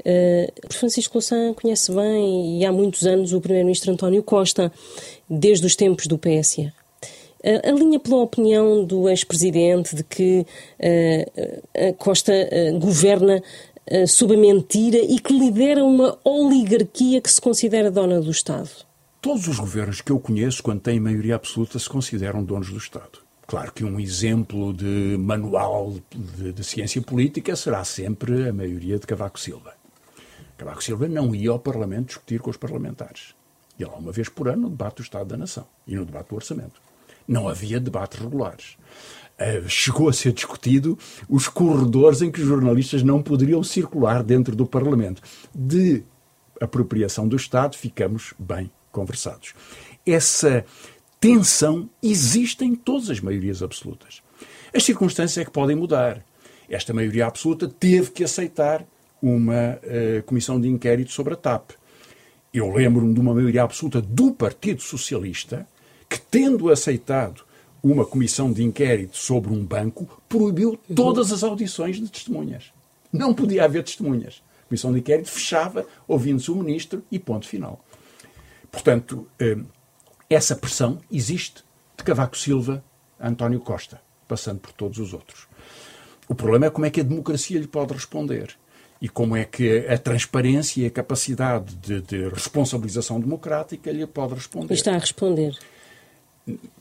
Uh, 0.01 0.73
Francisco 0.73 1.15
Louçã 1.15 1.55
conhece 1.55 1.93
bem 1.93 2.59
e 2.59 2.67
há 2.67 2.73
muitos 2.73 3.07
anos 3.07 3.33
o 3.33 3.41
primeiro-ministro 3.41 3.93
António 3.93 4.23
Costa, 4.23 4.73
desde 5.31 5.65
os 5.65 5.77
tempos 5.77 6.07
do 6.07 6.19
PSA. 6.19 6.73
Uh, 7.45 7.69
alinha 7.69 8.01
pela 8.01 8.17
opinião 8.17 8.85
do 8.85 9.09
ex-presidente 9.09 9.95
de 9.95 10.03
que 10.05 10.47
uh, 10.81 11.95
Costa 11.99 12.33
uh, 12.33 12.79
governa 12.79 13.43
sob 14.07 14.35
a 14.35 14.39
mentira 14.39 14.97
e 14.97 15.19
que 15.19 15.37
lidera 15.37 15.85
uma 15.85 16.17
oligarquia 16.25 17.21
que 17.21 17.31
se 17.31 17.41
considera 17.41 17.91
dona 17.91 18.21
do 18.21 18.31
Estado. 18.31 18.71
Todos 19.23 19.47
os 19.47 19.61
governos 19.61 20.01
que 20.01 20.11
eu 20.11 20.19
conheço, 20.19 20.65
quando 20.65 20.81
têm 20.81 20.99
maioria 20.99 21.37
absoluta, 21.37 21.79
se 21.79 21.89
consideram 21.89 22.43
donos 22.43 22.71
do 22.71 22.77
Estado. 22.77 23.21
Claro 23.47 23.73
que 23.73 23.85
um 23.85 24.01
exemplo 24.01 24.73
de 24.73 25.17
manual 25.17 25.95
de, 26.11 26.53
de 26.53 26.65
ciência 26.65 27.01
política 27.01 27.55
será 27.55 27.85
sempre 27.85 28.49
a 28.49 28.53
maioria 28.53 28.99
de 28.99 29.07
Cavaco 29.07 29.39
Silva. 29.39 29.75
Cavaco 30.59 30.83
Silva 30.83 31.07
não 31.07 31.33
ia 31.37 31.51
ao 31.51 31.61
Parlamento 31.61 32.09
discutir 32.09 32.41
com 32.41 32.51
os 32.51 32.57
parlamentares. 32.57 33.33
Ia 33.79 33.87
lá 33.87 33.95
uma 33.95 34.11
vez 34.11 34.29
por 34.29 34.49
ano 34.49 34.63
no 34.63 34.71
debate 34.71 34.97
do 34.97 35.03
Estado 35.03 35.29
da 35.29 35.37
Nação 35.37 35.69
e 35.87 35.95
no 35.95 36.05
debate 36.05 36.31
do 36.31 36.35
Orçamento. 36.35 36.83
Não 37.29 37.49
havia 37.49 37.79
debates 37.79 38.19
regulares. 38.19 38.77
Uh, 39.39 39.69
chegou 39.69 40.09
a 40.09 40.13
ser 40.13 40.33
discutido 40.33 40.99
os 41.29 41.47
corredores 41.47 42.23
em 42.23 42.31
que 42.33 42.41
os 42.41 42.49
jornalistas 42.49 43.05
não 43.05 43.23
poderiam 43.23 43.63
circular 43.63 44.21
dentro 44.25 44.57
do 44.57 44.67
Parlamento. 44.67 45.23
De 45.55 46.03
apropriação 46.61 47.29
do 47.29 47.37
Estado, 47.37 47.77
ficamos 47.77 48.35
bem 48.37 48.69
conversados. 48.93 49.55
Essa 50.07 50.65
tensão 51.21 51.89
existe 52.03 52.65
em 52.65 52.75
todas 52.75 53.11
as 53.11 53.21
maiorias 53.21 53.63
absolutas. 53.63 54.23
As 54.75 54.85
circunstâncias 54.85 55.39
é 55.39 55.45
que 55.45 55.51
podem 55.51 55.77
mudar. 55.77 56.25
Esta 56.69 56.93
maioria 56.93 57.27
absoluta 57.27 57.69
teve 57.69 58.11
que 58.11 58.25
aceitar 58.25 58.85
uma 59.21 59.79
uh, 59.79 60.23
comissão 60.25 60.61
de 60.61 60.69
inquérito 60.69 61.13
sobre 61.13 61.35
a 61.35 61.37
TAP. 61.37 61.73
Eu 62.53 62.71
lembro-me 62.71 63.15
de 63.15 63.21
uma 63.21 63.35
maioria 63.35 63.63
absoluta 63.63 64.01
do 64.01 64.33
Partido 64.33 64.83
Socialista 64.83 65.67
que, 66.09 66.21
tendo 66.21 66.71
aceitado 66.71 67.45
uma 67.83 68.05
comissão 68.05 68.53
de 68.53 68.63
inquérito 68.63 69.17
sobre 69.17 69.53
um 69.53 69.65
banco, 69.65 70.23
proibiu 70.29 70.79
todas 70.95 71.33
as 71.33 71.43
audições 71.43 71.97
de 71.97 72.09
testemunhas. 72.09 72.73
Não 73.13 73.35
podia 73.35 73.65
haver 73.65 73.83
testemunhas. 73.83 74.43
A 74.65 74.69
comissão 74.69 74.93
de 74.93 75.01
inquérito 75.01 75.31
fechava, 75.31 75.87
ouvindo-se 76.07 76.51
o 76.51 76.57
ministro 76.57 77.03
e 77.11 77.19
ponto 77.19 77.47
final. 77.47 77.85
Portanto, 78.73 79.29
uh, 79.41 79.65
essa 80.29 80.57
pressão 80.57 80.99
existe 81.11 81.63
de 81.97 82.03
Cavaco 82.03 82.37
Silva 82.37 82.83
a 83.21 83.29
António 83.29 83.61
Costa, 83.61 84.01
passando 84.27 84.59
por 84.59 84.73
todos 84.73 84.99
os 84.99 85.13
outros. 85.13 85.47
O 86.27 86.35
problema 86.35 86.67
é 86.67 86.71
como 86.71 86.87
é 86.87 86.91
que 86.91 87.01
a 87.01 87.05
democracia 87.05 87.61
lhe 87.61 87.69
pode 87.69 87.93
responder. 87.93 88.57
e 89.03 89.09
como 89.09 89.35
é 89.35 89.45
que 89.45 89.85
a 89.89 89.99
transparência 89.99 90.81
e 90.81 90.87
a 90.87 90.91
capacidade 90.91 91.75
de, 91.75 92.01
de 92.01 92.29
responsabilização 92.29 93.19
democrática 93.19 93.91
lhe 93.91 94.07
pode 94.07 94.35
responder. 94.35 94.73
Está 94.73 94.95
a 94.95 94.99
responder. 94.99 95.59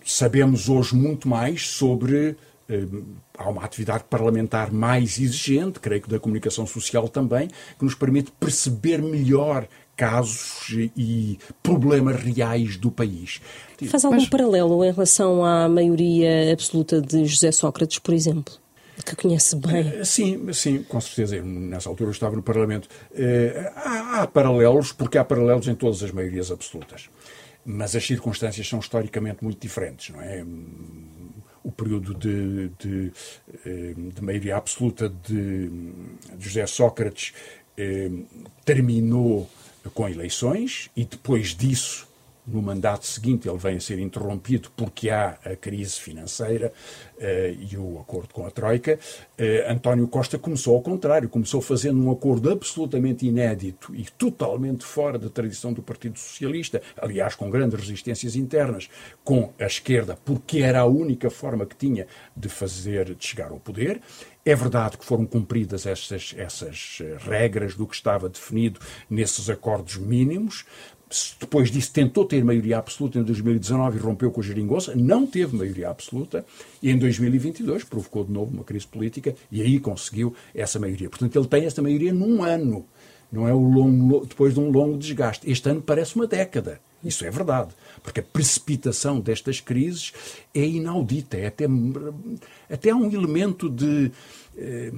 Sabemos 0.05 0.69
hoje 0.69 0.95
muito 0.95 1.27
mais 1.27 1.67
sobre 1.67 2.37
eh, 2.69 2.85
há 3.35 3.49
uma 3.49 3.63
atividade 3.63 4.03
parlamentar 4.07 4.71
mais 4.71 5.17
exigente, 5.19 5.79
creio 5.79 6.03
que 6.03 6.09
da 6.09 6.19
comunicação 6.19 6.67
social 6.67 7.09
também, 7.09 7.47
que 7.47 7.83
nos 7.83 7.95
permite 7.95 8.31
perceber 8.39 9.01
melhor 9.01 9.67
casos 10.01 10.75
e 10.97 11.37
problemas 11.61 12.23
reais 12.23 12.75
do 12.75 12.89
país. 12.89 13.39
Faz 13.85 14.03
algum 14.03 14.17
Mas... 14.17 14.27
paralelo 14.27 14.83
em 14.83 14.91
relação 14.91 15.45
à 15.45 15.69
maioria 15.69 16.51
absoluta 16.51 16.99
de 16.99 17.23
José 17.25 17.51
Sócrates, 17.51 17.99
por 17.99 18.11
exemplo? 18.11 18.55
que 19.05 19.15
conhece 19.15 19.55
bem. 19.55 19.79
Eh, 19.79 20.05
sim, 20.05 20.53
sim, 20.53 20.83
com 20.83 21.01
certeza. 21.01 21.35
Eu, 21.35 21.45
nessa 21.45 21.89
altura 21.89 22.09
eu 22.09 22.11
estava 22.11 22.35
no 22.35 22.43
Parlamento. 22.43 22.87
Uh, 23.11 23.71
há, 23.75 24.21
há, 24.21 24.27
paralelos, 24.27 24.91
porque 24.91 25.17
há 25.17 25.23
paralelos 25.23 25.67
em 25.67 25.73
todas 25.73 26.03
as 26.03 26.11
maiorias 26.11 26.51
absolutas. 26.51 27.09
Mas 27.65 27.95
as 27.95 28.05
circunstâncias 28.05 28.67
são 28.67 28.77
historicamente 28.77 29.43
muito 29.43 29.59
diferentes, 29.59 30.13
não 30.13 30.21
é? 30.21 30.45
O 31.63 31.71
período 31.71 32.13
de, 32.13 32.69
de, 32.79 33.11
eh, 33.65 33.93
de 33.95 34.21
maioria 34.23 34.57
absoluta 34.57 35.09
de, 35.09 35.67
de 35.67 36.39
José 36.39 36.67
Sócrates 36.67 37.33
terminou 38.63 39.49
com 39.89 40.07
eleições 40.07 40.89
e 40.95 41.03
depois 41.03 41.55
disso 41.55 42.07
no 42.45 42.61
mandato 42.61 43.05
seguinte 43.05 43.47
ele 43.47 43.57
vem 43.57 43.77
a 43.77 43.79
ser 43.79 43.99
interrompido 43.99 44.69
porque 44.75 45.09
há 45.09 45.37
a 45.43 45.55
crise 45.55 45.99
financeira 45.99 46.73
uh, 47.17 47.21
e 47.71 47.77
o 47.77 47.99
acordo 47.99 48.33
com 48.33 48.45
a 48.45 48.51
Troika. 48.51 48.99
Uh, 49.39 49.71
António 49.71 50.07
Costa 50.07 50.37
começou 50.37 50.75
ao 50.75 50.81
contrário, 50.81 51.29
começou 51.29 51.61
fazendo 51.61 52.01
um 52.01 52.11
acordo 52.11 52.51
absolutamente 52.51 53.25
inédito 53.25 53.93
e 53.95 54.05
totalmente 54.05 54.85
fora 54.85 55.17
da 55.17 55.29
tradição 55.29 55.73
do 55.73 55.81
Partido 55.81 56.17
Socialista, 56.17 56.81
aliás, 56.97 57.35
com 57.35 57.49
grandes 57.49 57.79
resistências 57.79 58.35
internas, 58.35 58.89
com 59.23 59.53
a 59.59 59.65
esquerda, 59.65 60.17
porque 60.25 60.59
era 60.59 60.79
a 60.81 60.85
única 60.85 61.29
forma 61.29 61.65
que 61.65 61.75
tinha 61.75 62.07
de 62.35 62.49
fazer 62.49 63.15
de 63.15 63.25
chegar 63.25 63.51
ao 63.51 63.59
poder. 63.59 64.01
É 64.43 64.55
verdade 64.55 64.97
que 64.97 65.05
foram 65.05 65.25
cumpridas 65.25 65.85
essas, 65.85 66.33
essas 66.35 66.97
eh, 66.99 67.17
regras 67.19 67.75
do 67.75 67.85
que 67.85 67.93
estava 67.93 68.27
definido 68.27 68.79
nesses 69.07 69.51
acordos 69.51 69.97
mínimos, 69.97 70.65
depois 71.39 71.69
disso 71.69 71.91
tentou 71.91 72.25
ter 72.25 72.43
maioria 72.43 72.77
absoluta 72.77 73.19
em 73.19 73.23
2019 73.23 73.97
e 73.97 74.01
rompeu 74.01 74.31
com 74.31 74.41
a 74.41 74.43
geringonça, 74.43 74.95
não 74.95 75.27
teve 75.27 75.55
maioria 75.55 75.89
absoluta 75.89 76.45
e 76.81 76.89
em 76.89 76.97
2022 76.97 77.83
provocou 77.83 78.23
de 78.23 78.31
novo 78.31 78.51
uma 78.53 78.63
crise 78.63 78.87
política 78.87 79.35
e 79.51 79.61
aí 79.61 79.79
conseguiu 79.79 80.33
essa 80.55 80.79
maioria. 80.79 81.09
Portanto, 81.09 81.37
ele 81.37 81.47
tem 81.47 81.65
essa 81.65 81.81
maioria 81.81 82.13
num 82.13 82.43
ano, 82.43 82.85
não 83.31 83.47
é 83.47 83.53
o 83.53 83.59
longo, 83.59 84.25
depois 84.25 84.53
de 84.53 84.59
um 84.59 84.69
longo 84.69 84.97
desgaste. 84.97 85.49
Este 85.49 85.69
ano 85.69 85.81
parece 85.81 86.15
uma 86.15 86.27
década. 86.27 86.79
Isso 87.03 87.25
é 87.25 87.31
verdade, 87.31 87.71
porque 88.03 88.19
a 88.19 88.23
precipitação 88.23 89.19
destas 89.19 89.59
crises 89.59 90.13
é 90.53 90.63
inaudita, 90.63 91.35
é 91.35 91.47
até, 91.47 91.65
até 92.69 92.91
há 92.91 92.95
um 92.95 93.11
elemento 93.11 93.67
de, 93.67 94.11
eh, 94.55 94.91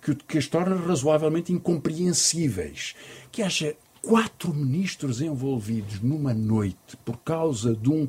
que, 0.00 0.14
que 0.14 0.38
as 0.38 0.46
torna 0.46 0.74
razoavelmente 0.76 1.52
incompreensíveis. 1.52 2.94
Que 3.30 3.42
haja 3.42 3.76
quatro 4.02 4.54
ministros 4.54 5.20
envolvidos 5.20 6.00
numa 6.00 6.32
noite 6.32 6.96
por 7.04 7.18
causa 7.18 7.74
de 7.74 7.90
um, 7.90 8.08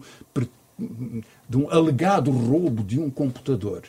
de 1.48 1.57
um 1.57 1.69
alegado 1.69 2.31
roubo 2.31 2.83
de 2.83 3.00
um 3.00 3.10
computador. 3.10 3.83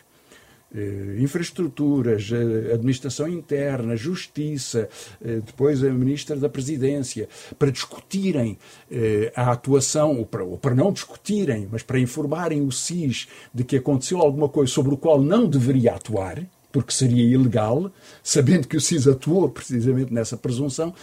Eh, 0.75 1.19
infraestruturas, 1.21 2.31
eh, 2.33 2.73
administração 2.73 3.29
interna, 3.29 3.95
justiça, 3.95 4.89
eh, 5.23 5.41
depois 5.45 5.85
a 5.85 5.91
ministra 5.91 6.35
da 6.35 6.49
Presidência, 6.49 7.29
para 7.59 7.71
discutirem 7.71 8.59
a 9.35 9.53
atuação, 9.53 10.19
ou 10.19 10.27
para, 10.27 10.43
ou 10.43 10.57
para 10.57 10.75
não 10.75 10.91
discutirem, 10.91 11.69
mas 11.71 11.83
para 11.83 11.99
informarem 11.99 12.63
o 12.63 12.73
SIS 12.73 13.29
de 13.53 13.65
que 13.65 13.77
aconteceu 13.77 14.19
alguma 14.21 14.49
coisa 14.49 14.73
sobre 14.73 14.95
o 14.95 14.97
qual 14.97 15.21
não 15.21 15.47
deveria 15.47 15.95
atuar, 15.95 16.43
porque 16.71 16.93
seria 16.93 17.23
ilegal, 17.23 17.93
sabendo 18.23 18.67
que 18.67 18.77
o 18.77 18.81
SIS 18.81 19.07
atuou 19.07 19.51
precisamente 19.51 20.13
nessa 20.13 20.39
presunção, 20.39 20.95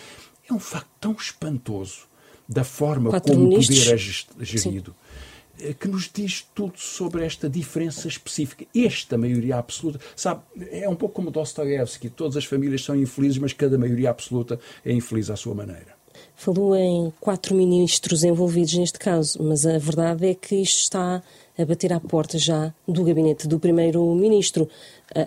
é 0.49 0.53
um 0.53 0.59
facto 0.59 0.89
tão 0.99 1.11
espantoso 1.13 2.07
da 2.47 2.63
forma 2.63 3.09
Quatro 3.11 3.33
como 3.33 3.47
o 3.47 3.55
poder 3.55 3.93
é 3.93 3.97
gerido. 3.97 4.91
Sim. 4.91 5.67
Eh, 5.67 5.73
que 5.73 5.87
nos 5.87 6.09
diz 6.11 6.47
tudo 6.55 6.79
sobre 6.79 7.25
esta 7.25 7.49
diferença 7.49 8.07
específica. 8.07 8.65
Esta 8.75 9.17
maioria 9.17 9.57
absoluta, 9.57 9.99
sabe, 10.15 10.41
é 10.71 10.87
um 10.89 10.95
pouco 10.95 11.15
como 11.15 11.29
Dostoevsky: 11.29 12.09
todas 12.09 12.37
as 12.37 12.45
famílias 12.45 12.83
são 12.83 12.95
infelizes, 12.95 13.37
mas 13.37 13.53
cada 13.53 13.77
maioria 13.77 14.09
absoluta 14.09 14.59
é 14.83 14.91
infeliz 14.91 15.29
à 15.29 15.35
sua 15.35 15.53
maneira. 15.53 15.98
Falou 16.39 16.73
em 16.73 17.11
quatro 17.19 17.53
ministros 17.53 18.23
envolvidos 18.23 18.73
neste 18.75 18.97
caso, 18.97 19.43
mas 19.43 19.65
a 19.65 19.77
verdade 19.77 20.25
é 20.25 20.33
que 20.33 20.55
isto 20.55 20.83
está 20.83 21.21
a 21.57 21.65
bater 21.65 21.91
à 21.91 21.99
porta 21.99 22.37
já 22.37 22.73
do 22.87 23.03
gabinete 23.03 23.45
do 23.45 23.59
primeiro-ministro. 23.59 24.69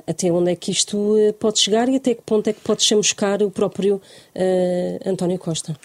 Até 0.07 0.33
onde 0.33 0.53
é 0.53 0.57
que 0.57 0.71
isto 0.71 1.19
eh, 1.19 1.33
pode 1.33 1.59
chegar 1.59 1.87
e 1.91 1.97
até 1.97 2.15
que 2.15 2.23
ponto 2.23 2.49
é 2.49 2.55
que 2.55 2.63
pode 2.63 2.83
chamuscar 2.83 3.43
o 3.43 3.51
próprio 3.51 3.97
uh, 3.97 5.11
António 5.11 5.39
Costa? 5.39 5.79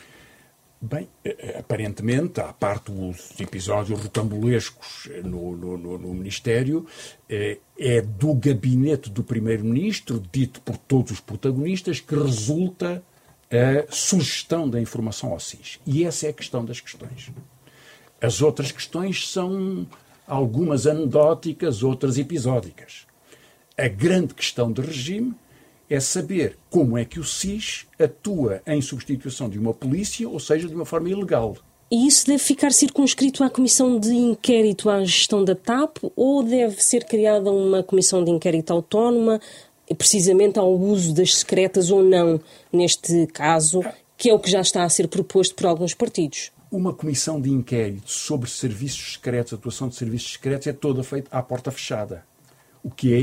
Bem, 0.80 1.10
eh, 1.26 1.58
aparentemente, 1.60 2.40
à 2.40 2.54
parte 2.54 2.90
dos 2.90 3.38
episódios 3.38 4.00
rocambolescos 4.00 5.10
no, 5.26 5.58
no, 5.58 5.78
no, 5.78 5.98
no 5.98 6.13
Ministério, 6.13 6.86
é 7.30 8.02
do 8.02 8.34
gabinete 8.34 9.10
do 9.10 9.26
Primeiro-Ministro, 9.26 10.24
dito 10.32 10.62
por 10.62 10.78
todos 10.78 11.12
os 11.12 11.20
protagonistas, 11.20 12.00
que 12.00 12.16
resulta 12.16 13.04
a 13.52 13.92
sugestão 13.92 14.70
da 14.70 14.80
informação 14.80 15.32
ao 15.32 15.40
SIS. 15.40 15.80
E 15.86 16.04
essa 16.04 16.28
é 16.28 16.30
a 16.30 16.34
questão 16.34 16.66
das 16.66 16.80
questões. 16.80 17.32
As 18.22 18.42
outras 18.42 18.72
questões 18.72 19.30
são 19.30 19.88
algumas 20.28 20.86
anedóticas, 20.86 21.84
outras 21.84 22.18
episódicas. 22.18 23.06
A 23.78 23.88
grande 23.88 24.34
questão 24.34 24.72
de 24.72 24.82
regime 24.82 25.34
é 25.90 26.00
saber 26.00 26.58
como 26.70 26.98
é 26.98 27.06
que 27.06 27.20
o 27.20 27.24
SIS 27.24 27.86
atua 27.98 28.62
em 28.68 28.82
substituição 28.82 29.48
de 29.50 29.58
uma 29.58 29.74
polícia, 29.74 30.28
ou 30.28 30.40
seja, 30.40 30.68
de 30.68 30.76
uma 30.76 30.86
forma 30.86 31.10
ilegal. 31.10 31.56
E 31.90 32.06
isso 32.06 32.28
deve 32.28 32.40
ficar 32.40 32.74
circunscrito 32.74 33.46
à 33.46 33.50
comissão 33.50 33.98
de 33.98 34.14
inquérito 34.14 34.90
à 34.90 35.06
gestão 35.06 35.46
da 35.46 35.56
TAP 35.56 36.00
ou 36.18 36.44
deve 36.44 36.84
ser 36.84 37.06
criada 37.06 37.50
uma 37.50 37.82
comissão 37.82 38.26
de 38.26 38.30
inquérito 38.30 38.74
autónoma, 38.74 39.40
precisamente 39.95 40.60
ao 40.60 40.73
uso 40.73 41.13
das 41.13 41.36
secretas 41.36 41.91
ou 41.91 42.04
não, 42.04 42.39
neste 42.71 43.28
caso, 43.28 43.84
que 44.17 44.30
é 44.30 44.34
o 44.34 44.39
que 44.39 44.50
já 44.50 44.62
está 44.62 44.84
a 44.84 44.89
ser 44.89 45.08
proposto 45.08 45.56
por 45.56 45.65
alguns 45.65 45.93
partidos? 45.93 46.52
uma 46.71 46.93
comissão 46.93 47.39
de 47.39 47.50
inquérito 47.50 48.12
sobre 48.12 48.50
serviços 48.50 49.13
secretos, 49.13 49.54
atuação 49.54 49.88
de 49.88 49.95
serviços 49.95 50.34
secretos, 50.34 50.67
é 50.67 50.73
toda 50.73 51.04
feita 51.04 51.30
à 51.32 51.41
porta 51.41 51.71
fechada. 51.71 52.23
O 52.84 52.89
que 52.89 53.13
é, 53.13 53.19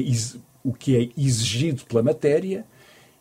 o 0.63 0.73
que 0.73 0.97
é 0.97 1.21
exigido 1.21 1.85
pela 1.85 2.03
matéria 2.03 2.65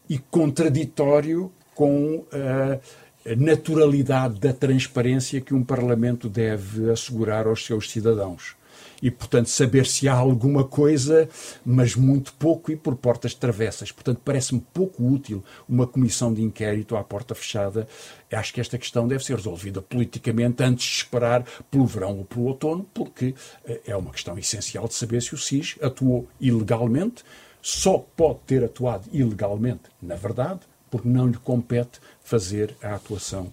e 0.09 0.17
contraditório 0.17 1.51
com 1.75 2.25
a 2.31 3.35
naturalidade 3.35 4.39
da 4.39 4.53
transparência 4.53 5.41
que 5.41 5.53
um 5.53 5.63
Parlamento 5.63 6.29
deve 6.29 6.89
assegurar 6.91 7.47
aos 7.47 7.65
seus 7.65 7.89
cidadãos 7.89 8.55
e, 9.03 9.11
portanto, 9.11 9.49
saber 9.49 9.85
se 9.85 10.07
há 10.07 10.13
alguma 10.13 10.63
coisa, 10.63 11.27
mas 11.65 11.93
muito 11.93 12.31
pouco 12.35 12.71
e 12.71 12.75
por 12.77 12.95
portas 12.95 13.33
travessas. 13.33 13.91
Portanto, 13.91 14.21
parece-me 14.23 14.65
pouco 14.73 15.05
útil 15.05 15.43
uma 15.67 15.85
comissão 15.85 16.33
de 16.33 16.41
inquérito 16.41 16.95
à 16.95 17.03
porta 17.03 17.35
fechada. 17.35 17.85
Acho 18.31 18.53
que 18.53 18.61
esta 18.61 18.77
questão 18.77 19.05
deve 19.05 19.21
ser 19.21 19.35
resolvida 19.35 19.81
politicamente 19.81 20.63
antes 20.63 20.85
de 20.85 20.95
esperar 20.95 21.43
pelo 21.69 21.85
verão 21.85 22.19
ou 22.19 22.23
pelo 22.23 22.45
outono, 22.45 22.87
porque 22.93 23.35
eh, 23.65 23.81
é 23.87 23.97
uma 23.97 24.11
questão 24.11 24.39
essencial 24.39 24.87
de 24.87 24.93
saber 24.93 25.21
se 25.21 25.35
o 25.35 25.37
SIS 25.37 25.75
atuou 25.81 26.25
ilegalmente. 26.39 27.25
Só 27.61 27.97
pode 28.15 28.39
ter 28.47 28.63
atuado 28.63 29.09
ilegalmente, 29.11 29.83
na 30.01 30.15
verdade, 30.15 30.61
porque 30.89 31.09
não 31.09 31.27
lhe 31.27 31.37
compete 31.37 31.99
fazer 32.23 32.73
a 32.81 32.95
atuação 32.95 33.51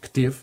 que 0.00 0.10
teve. 0.10 0.36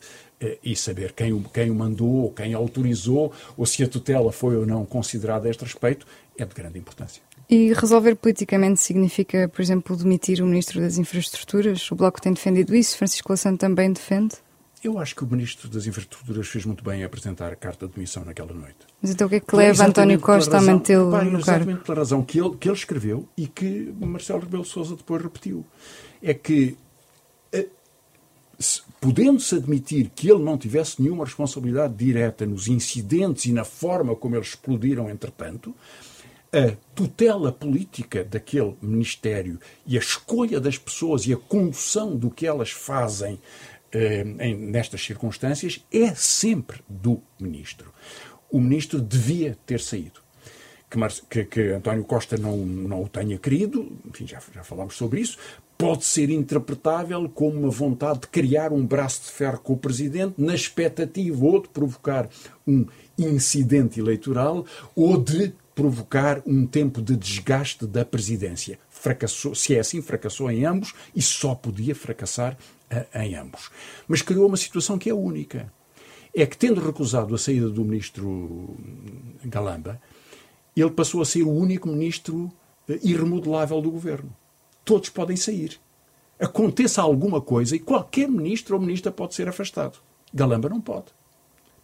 Eh, 0.44 0.60
e 0.64 0.76
saber 0.76 1.14
quem 1.14 1.32
o, 1.32 1.42
quem 1.42 1.72
o 1.72 1.76
mandou, 1.76 2.32
quem 2.34 2.54
autorizou, 2.54 3.32
ou 3.56 3.66
se 3.66 3.82
a 3.84 3.88
tutela 3.88 4.32
foi 4.32 4.58
ou 4.58 4.66
não 4.66 4.86
considerada 4.86 5.48
a 5.48 5.52
este 5.52 5.64
respeito, 5.64 6.06
é 6.38 6.46
de 6.46 6.54
grande 6.54 6.78
importância. 6.78 7.22
E 7.50 7.74
resolver 7.74 8.16
politicamente 8.16 8.82
significa, 8.82 9.48
por 9.48 9.62
exemplo, 9.62 9.96
demitir 9.96 10.42
o 10.42 10.46
Ministro 10.46 10.82
das 10.82 10.98
Infraestruturas? 10.98 11.90
O 11.92 11.96
Bloco 11.96 12.22
tem 12.22 12.34
defendido 12.34 12.76
isso, 12.76 12.98
Francisco 12.98 13.32
Lassano 13.32 13.58
também 13.58 13.92
defende? 13.92 14.36
Eu 14.84 15.00
acho 15.00 15.16
que 15.16 15.24
o 15.24 15.28
Ministro 15.28 15.70
das 15.70 15.88
Infraestruturas 15.88 16.48
fez 16.48 16.66
muito 16.66 16.84
bem 16.84 17.02
em 17.02 17.04
apresentar 17.06 17.54
a 17.54 17.56
carta 17.56 17.88
de 17.88 17.94
demissão 17.94 18.26
naquela 18.26 18.54
noite. 18.54 18.80
Mas 19.02 19.12
então 19.12 19.28
o 19.28 19.30
que 19.30 19.38
é 19.38 19.40
que 19.40 19.56
leva 19.56 19.86
António 19.86 20.20
Costa 20.20 20.58
razão, 20.58 20.70
a 20.70 20.74
mantê-lo 20.74 21.06
no 21.06 21.12
cargo? 21.12 21.40
Exatamente 21.40 21.84
pela 21.84 21.98
razão 22.00 22.22
que 22.22 22.40
ele, 22.40 22.58
que 22.58 22.68
ele 22.68 22.76
escreveu 22.76 23.30
e 23.38 23.48
que 23.48 23.94
Marcelo 23.98 24.42
Rebelo 24.42 24.66
Sousa 24.66 24.98
depois 24.98 25.24
repetiu. 25.24 25.66
É 26.22 26.34
que 26.34 26.78
eh, 27.54 27.68
podendo-se 29.04 29.56
admitir 29.56 30.10
que 30.16 30.32
ele 30.32 30.42
não 30.42 30.58
tivesse 30.58 31.02
nenhuma 31.02 31.26
responsabilidade 31.26 31.94
direta 31.94 32.46
nos 32.46 32.70
incidentes 32.70 33.44
e 33.44 33.52
na 33.52 33.66
forma 33.66 34.16
como 34.16 34.38
eles 34.38 34.48
explodiram, 34.48 35.10
entretanto, 35.10 35.76
a 36.54 36.74
tutela 36.96 37.52
política 37.52 38.24
daquele 38.24 38.78
ministério 38.82 39.60
e 39.86 39.98
a 39.98 40.00
escolha 40.00 40.58
das 40.58 40.78
pessoas 40.78 41.28
e 41.28 41.34
a 41.34 41.38
condução 41.38 42.16
do 42.16 42.32
que 42.32 42.48
elas 42.48 42.72
fazem 42.72 43.42
eh, 43.92 44.24
em, 44.40 44.56
nestas 44.56 45.04
circunstâncias 45.04 45.86
é 45.92 46.16
sempre 46.16 46.80
do 46.88 47.22
ministro. 47.38 47.92
O 48.50 48.58
ministro 48.58 49.02
devia 49.02 49.58
ter 49.66 49.82
saído. 49.82 50.23
Que, 51.30 51.46
que, 51.46 51.62
António 51.72 52.04
Costa 52.04 52.38
não, 52.38 52.58
não 52.58 53.04
o 53.04 53.10
tenha 53.10 53.38
querido, 53.38 53.92
enfim, 54.08 54.28
já, 54.28 54.40
já 54.54 54.64
falámos 54.64 54.96
sobre 54.96 55.22
isso, 55.22 55.38
pode 55.78 56.06
ser 56.06 56.30
interpretável 56.30 57.28
como 57.30 57.60
uma 57.60 57.70
vontade 57.70 58.22
de 58.22 58.28
criar 58.28 58.72
um 58.72 58.86
braço 58.86 59.24
de 59.24 59.32
ferro 59.32 59.60
com 59.60 59.74
o 59.74 59.78
Presidente, 59.78 60.36
na 60.38 60.54
expectativa 60.54 61.46
ou 61.46 61.62
de 61.62 61.70
provocar 61.70 62.30
um 62.66 62.86
incidente 63.18 64.00
eleitoral 64.00 64.66
ou 64.96 65.18
de 65.18 65.54
provocar 65.76 66.42
um 66.46 66.66
tempo 66.66 67.02
de 67.02 67.16
desgaste 67.16 67.86
da 67.86 68.06
presidência. 68.06 68.80
Fracassou, 68.90 69.56
se 69.56 69.76
é 69.76 69.80
assim, 69.80 70.02
fracassou 70.02 70.50
em 70.50 70.66
ambos 70.66 70.94
e 71.16 71.22
só 71.22 71.56
podia 71.56 71.96
fracassar 71.96 72.58
uh, 72.92 73.20
em 73.20 73.36
ambos. 73.36 73.70
Mas 74.08 74.22
criou 74.22 74.48
uma 74.48 74.58
situação 74.58 74.98
que 74.98 75.10
é 75.10 75.14
única. 75.14 75.72
É 76.36 76.46
que, 76.46 76.58
tendo 76.58 76.84
recusado 76.84 77.36
a 77.36 77.38
saída 77.38 77.70
do 77.70 77.86
ministro 77.86 78.76
Galamba, 79.44 80.02
ele 80.82 80.92
passou 80.92 81.22
a 81.22 81.26
ser 81.26 81.44
o 81.44 81.52
único 81.52 81.88
ministro 81.88 82.52
uh, 82.90 83.00
irremodelável 83.04 83.82
do 83.82 83.92
governo. 83.92 84.36
Todos 84.84 85.10
podem 85.10 85.38
sair. 85.38 85.80
Aconteça 86.40 87.02
alguma 87.02 87.40
coisa 87.40 87.76
e 87.76 87.80
qualquer 87.80 88.28
ministro 88.28 88.76
ou 88.76 88.82
ministra 88.82 89.12
pode 89.12 89.36
ser 89.36 89.48
afastado. 89.48 90.00
Galamba 90.34 90.70
não 90.70 90.82
pode 90.82 91.06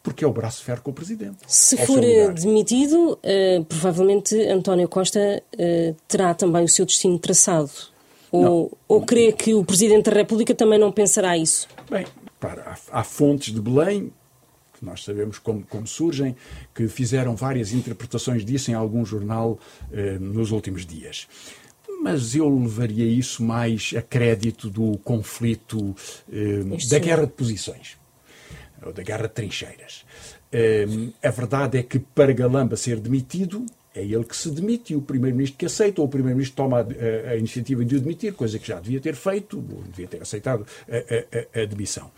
porque 0.02 0.23
é 0.23 0.28
o 0.28 0.32
braço 0.32 0.63
ferro 0.63 0.82
com 0.82 0.91
o 0.91 0.93
Presidente. 0.93 1.38
Se 1.45 1.75
for 1.86 2.02
eh, 2.02 2.30
demitido, 2.30 3.19
uh, 3.21 3.65
provavelmente 3.65 4.34
António 4.47 4.88
Costa 4.88 5.43
terá 6.08 6.34
também 6.34 6.63
o 6.63 6.69
seu 6.69 6.86
destino 6.86 7.19
traçado. 7.19 7.69
Ou, 8.32 8.71
ou 8.88 9.02
crê 9.02 9.32
que 9.34 9.54
o 9.54 9.63
Presidente 9.63 10.10
da 10.10 10.15
República 10.15 10.56
também 10.56 10.80
não 10.80 10.91
pensará 10.91 11.38
isso? 11.38 11.67
Bem, 11.89 12.06
para, 12.39 12.62
há, 12.62 12.99
há 12.99 13.04
fontes 13.04 13.54
de 13.54 13.60
Belém 13.60 14.12
que 14.79 14.85
nós 14.85 15.03
sabemos 15.03 15.37
como, 15.37 15.63
como, 15.63 15.85
surgem, 15.85 16.35
que 16.73 16.87
fizeram 16.87 17.35
várias 17.35 17.71
interpretações 17.71 18.43
disso 18.43 18.71
em 18.71 18.73
algum 18.73 19.05
jornal 19.05 19.59
nos 20.19 20.51
últimos 20.51 20.85
dias. 20.85 21.27
Mas 22.01 22.33
eu 22.33 22.49
levaria 22.49 23.05
isso 23.05 23.43
mais 23.43 23.93
a 23.97 24.01
crédito 24.01 24.69
do 24.69 24.97
conflito, 24.99 25.95
da 26.89 26.99
guerra 26.99 27.25
de 27.25 27.33
posições 27.33 27.99
ou 28.85 28.93
da 28.93 29.03
guerra 29.03 29.23
de 29.23 29.33
trincheiras. 29.33 30.05
Um, 30.51 31.11
a 31.21 31.29
verdade 31.29 31.77
é 31.77 31.83
que 31.83 31.99
para 31.99 32.33
Galamba 32.33 32.75
ser 32.75 32.99
demitido, 32.99 33.65
é 33.93 34.03
ele 34.03 34.23
que 34.23 34.35
se 34.35 34.49
demite 34.49 34.93
e 34.93 34.95
o 34.95 35.01
Primeiro-Ministro 35.01 35.57
que 35.57 35.65
aceita, 35.65 36.01
ou 36.01 36.07
o 36.07 36.09
Primeiro-Ministro 36.09 36.55
toma 36.55 36.79
a, 36.79 36.81
a, 36.81 37.31
a, 37.31 37.35
iniciativa 37.35 37.83
de 37.83 37.95
o 37.95 37.99
demitir, 37.99 38.33
coisa 38.33 38.57
que 38.57 38.67
já 38.67 38.79
devia 38.79 38.99
ter 38.99 39.15
feito, 39.15 39.57
devia 39.89 40.07
ter 40.07 40.21
aceitado 40.21 40.65
a, 40.87 41.61
a 41.61 41.65
demissão. 41.65 42.11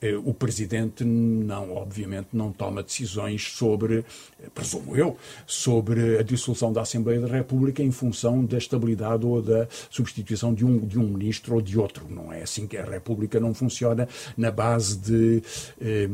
Eh, 0.00 0.16
o 0.16 0.34
Presidente 0.34 1.04
não, 1.04 1.72
obviamente, 1.74 2.28
não 2.32 2.52
toma 2.52 2.82
decisões 2.82 3.42
sobre, 3.52 4.04
eh, 4.42 4.48
presumo 4.54 4.96
eu, 4.96 5.16
sobre 5.46 6.18
a 6.18 6.22
dissolução 6.22 6.72
da 6.72 6.82
Assembleia 6.82 7.20
da 7.20 7.28
República 7.28 7.82
em 7.82 7.90
função 7.90 8.44
da 8.44 8.58
estabilidade 8.58 9.24
ou 9.24 9.40
da 9.40 9.66
substituição 9.90 10.52
de 10.52 10.64
um, 10.64 10.78
de 10.78 10.98
um 10.98 11.06
ministro 11.08 11.54
ou 11.54 11.62
de 11.62 11.78
outro. 11.78 12.06
Não 12.10 12.32
é 12.32 12.42
assim 12.42 12.66
que 12.66 12.76
a 12.76 12.84
República 12.84 13.40
não 13.40 13.54
funciona 13.54 14.08
na 14.36 14.50
base 14.50 14.98
de, 14.98 15.42
eh, 15.80 16.08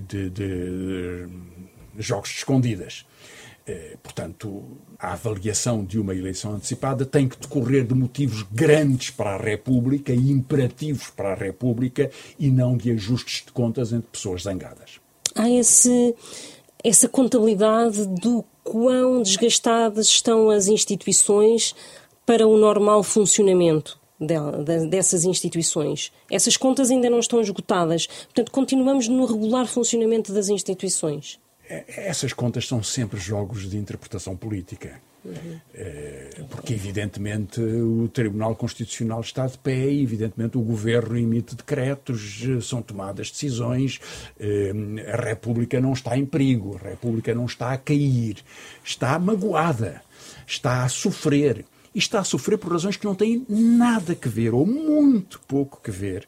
de, 0.00 0.30
de, 0.30 0.30
de 0.30 1.28
jogos 1.98 2.30
de 2.30 2.36
escondidas. 2.36 3.04
Eh, 3.66 3.96
portanto, 4.02 4.64
a 4.98 5.12
avaliação 5.12 5.84
de 5.84 5.98
uma 5.98 6.14
eleição 6.14 6.54
antecipada 6.54 7.06
tem 7.06 7.28
que 7.28 7.38
decorrer 7.38 7.84
de 7.84 7.94
motivos 7.94 8.42
grandes 8.50 9.10
para 9.10 9.34
a 9.34 9.36
República 9.36 10.12
e 10.12 10.30
imperativos 10.30 11.10
para 11.10 11.32
a 11.32 11.36
República 11.36 12.10
e 12.38 12.50
não 12.50 12.76
de 12.76 12.90
ajustes 12.90 13.44
de 13.46 13.52
contas 13.52 13.92
entre 13.92 14.08
pessoas 14.10 14.42
zangadas. 14.42 15.00
Há 15.34 15.48
esse, 15.48 16.14
essa 16.82 17.08
contabilidade 17.08 18.04
do 18.06 18.44
quão 18.64 19.22
desgastadas 19.22 20.06
estão 20.06 20.50
as 20.50 20.66
instituições 20.66 21.74
para 22.26 22.46
o 22.46 22.56
normal 22.56 23.02
funcionamento 23.02 24.00
dessas 24.88 25.24
instituições. 25.24 26.12
Essas 26.30 26.56
contas 26.56 26.90
ainda 26.90 27.10
não 27.10 27.18
estão 27.18 27.40
esgotadas. 27.40 28.06
Portanto, 28.06 28.52
continuamos 28.52 29.08
no 29.08 29.24
regular 29.24 29.66
funcionamento 29.66 30.32
das 30.32 30.48
instituições. 30.48 31.40
É, 31.68 32.08
essas 32.08 32.32
contas 32.32 32.66
são 32.66 32.82
sempre 32.82 33.18
jogos 33.18 33.70
de 33.70 33.76
interpretação 33.76 34.36
política. 34.36 35.00
Uhum. 35.24 35.60
Porque, 36.50 36.74
evidentemente, 36.74 37.60
o 37.60 38.08
Tribunal 38.08 38.56
Constitucional 38.56 39.20
está 39.20 39.46
de 39.46 39.56
pé 39.56 39.88
e, 39.88 40.02
evidentemente, 40.02 40.58
o 40.58 40.62
Governo 40.62 41.16
emite 41.16 41.54
decretos, 41.54 42.42
são 42.62 42.82
tomadas 42.82 43.30
decisões, 43.30 44.00
eh, 44.38 44.72
a 45.12 45.16
República 45.16 45.80
não 45.80 45.92
está 45.92 46.18
em 46.18 46.26
perigo, 46.26 46.76
a 46.82 46.88
República 46.90 47.34
não 47.34 47.46
está 47.46 47.72
a 47.72 47.78
cair, 47.78 48.38
está 48.84 49.16
magoada, 49.18 50.02
está 50.46 50.82
a 50.82 50.88
sofrer. 50.88 51.64
E 51.94 51.98
está 51.98 52.20
a 52.20 52.24
sofrer 52.24 52.56
por 52.56 52.72
razões 52.72 52.96
que 52.96 53.04
não 53.04 53.14
têm 53.14 53.44
nada 53.48 54.16
a 54.20 54.28
ver, 54.28 54.54
ou 54.54 54.66
muito 54.66 55.38
pouco 55.46 55.78
a 55.86 55.90
ver, 55.90 56.26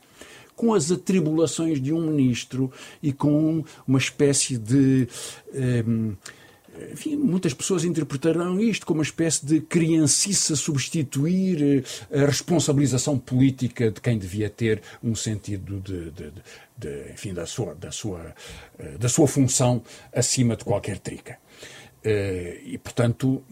com 0.55 0.75
as 0.75 0.91
atribulações 0.91 1.81
de 1.81 1.93
um 1.93 2.11
ministro 2.11 2.71
e 3.03 3.13
com 3.13 3.65
uma 3.87 3.99
espécie 3.99 4.57
de. 4.57 5.09
Um, 5.55 6.15
enfim, 6.93 7.17
muitas 7.17 7.55
pessoas 7.55 7.85
interpretarão 7.85 8.61
isto 8.61 8.85
como 8.85 8.99
uma 8.99 9.05
espécie 9.05 9.47
de 9.47 9.61
criancice 9.61 10.53
a 10.53 10.57
substituir 10.57 11.85
eh, 12.11 12.23
a 12.23 12.27
responsabilização 12.27 13.17
política 13.19 13.91
de 13.91 14.01
quem 14.01 14.19
devia 14.19 14.51
ter 14.51 14.83
um 15.03 15.15
sentido 15.15 15.81
de, 15.81 16.11
de, 16.11 16.33
de, 16.77 17.13
enfim, 17.13 17.33
da 17.33 17.47
sua, 17.47 17.75
da, 17.75 17.93
sua, 17.93 18.35
eh, 18.79 18.99
da 18.99 19.09
sua 19.09 19.29
função 19.29 19.83
acima 20.13 20.57
de 20.57 20.65
qualquer 20.65 20.99
trica. 20.99 21.39
Eh, 22.03 22.61
e, 22.65 22.79
portanto, 22.79 23.43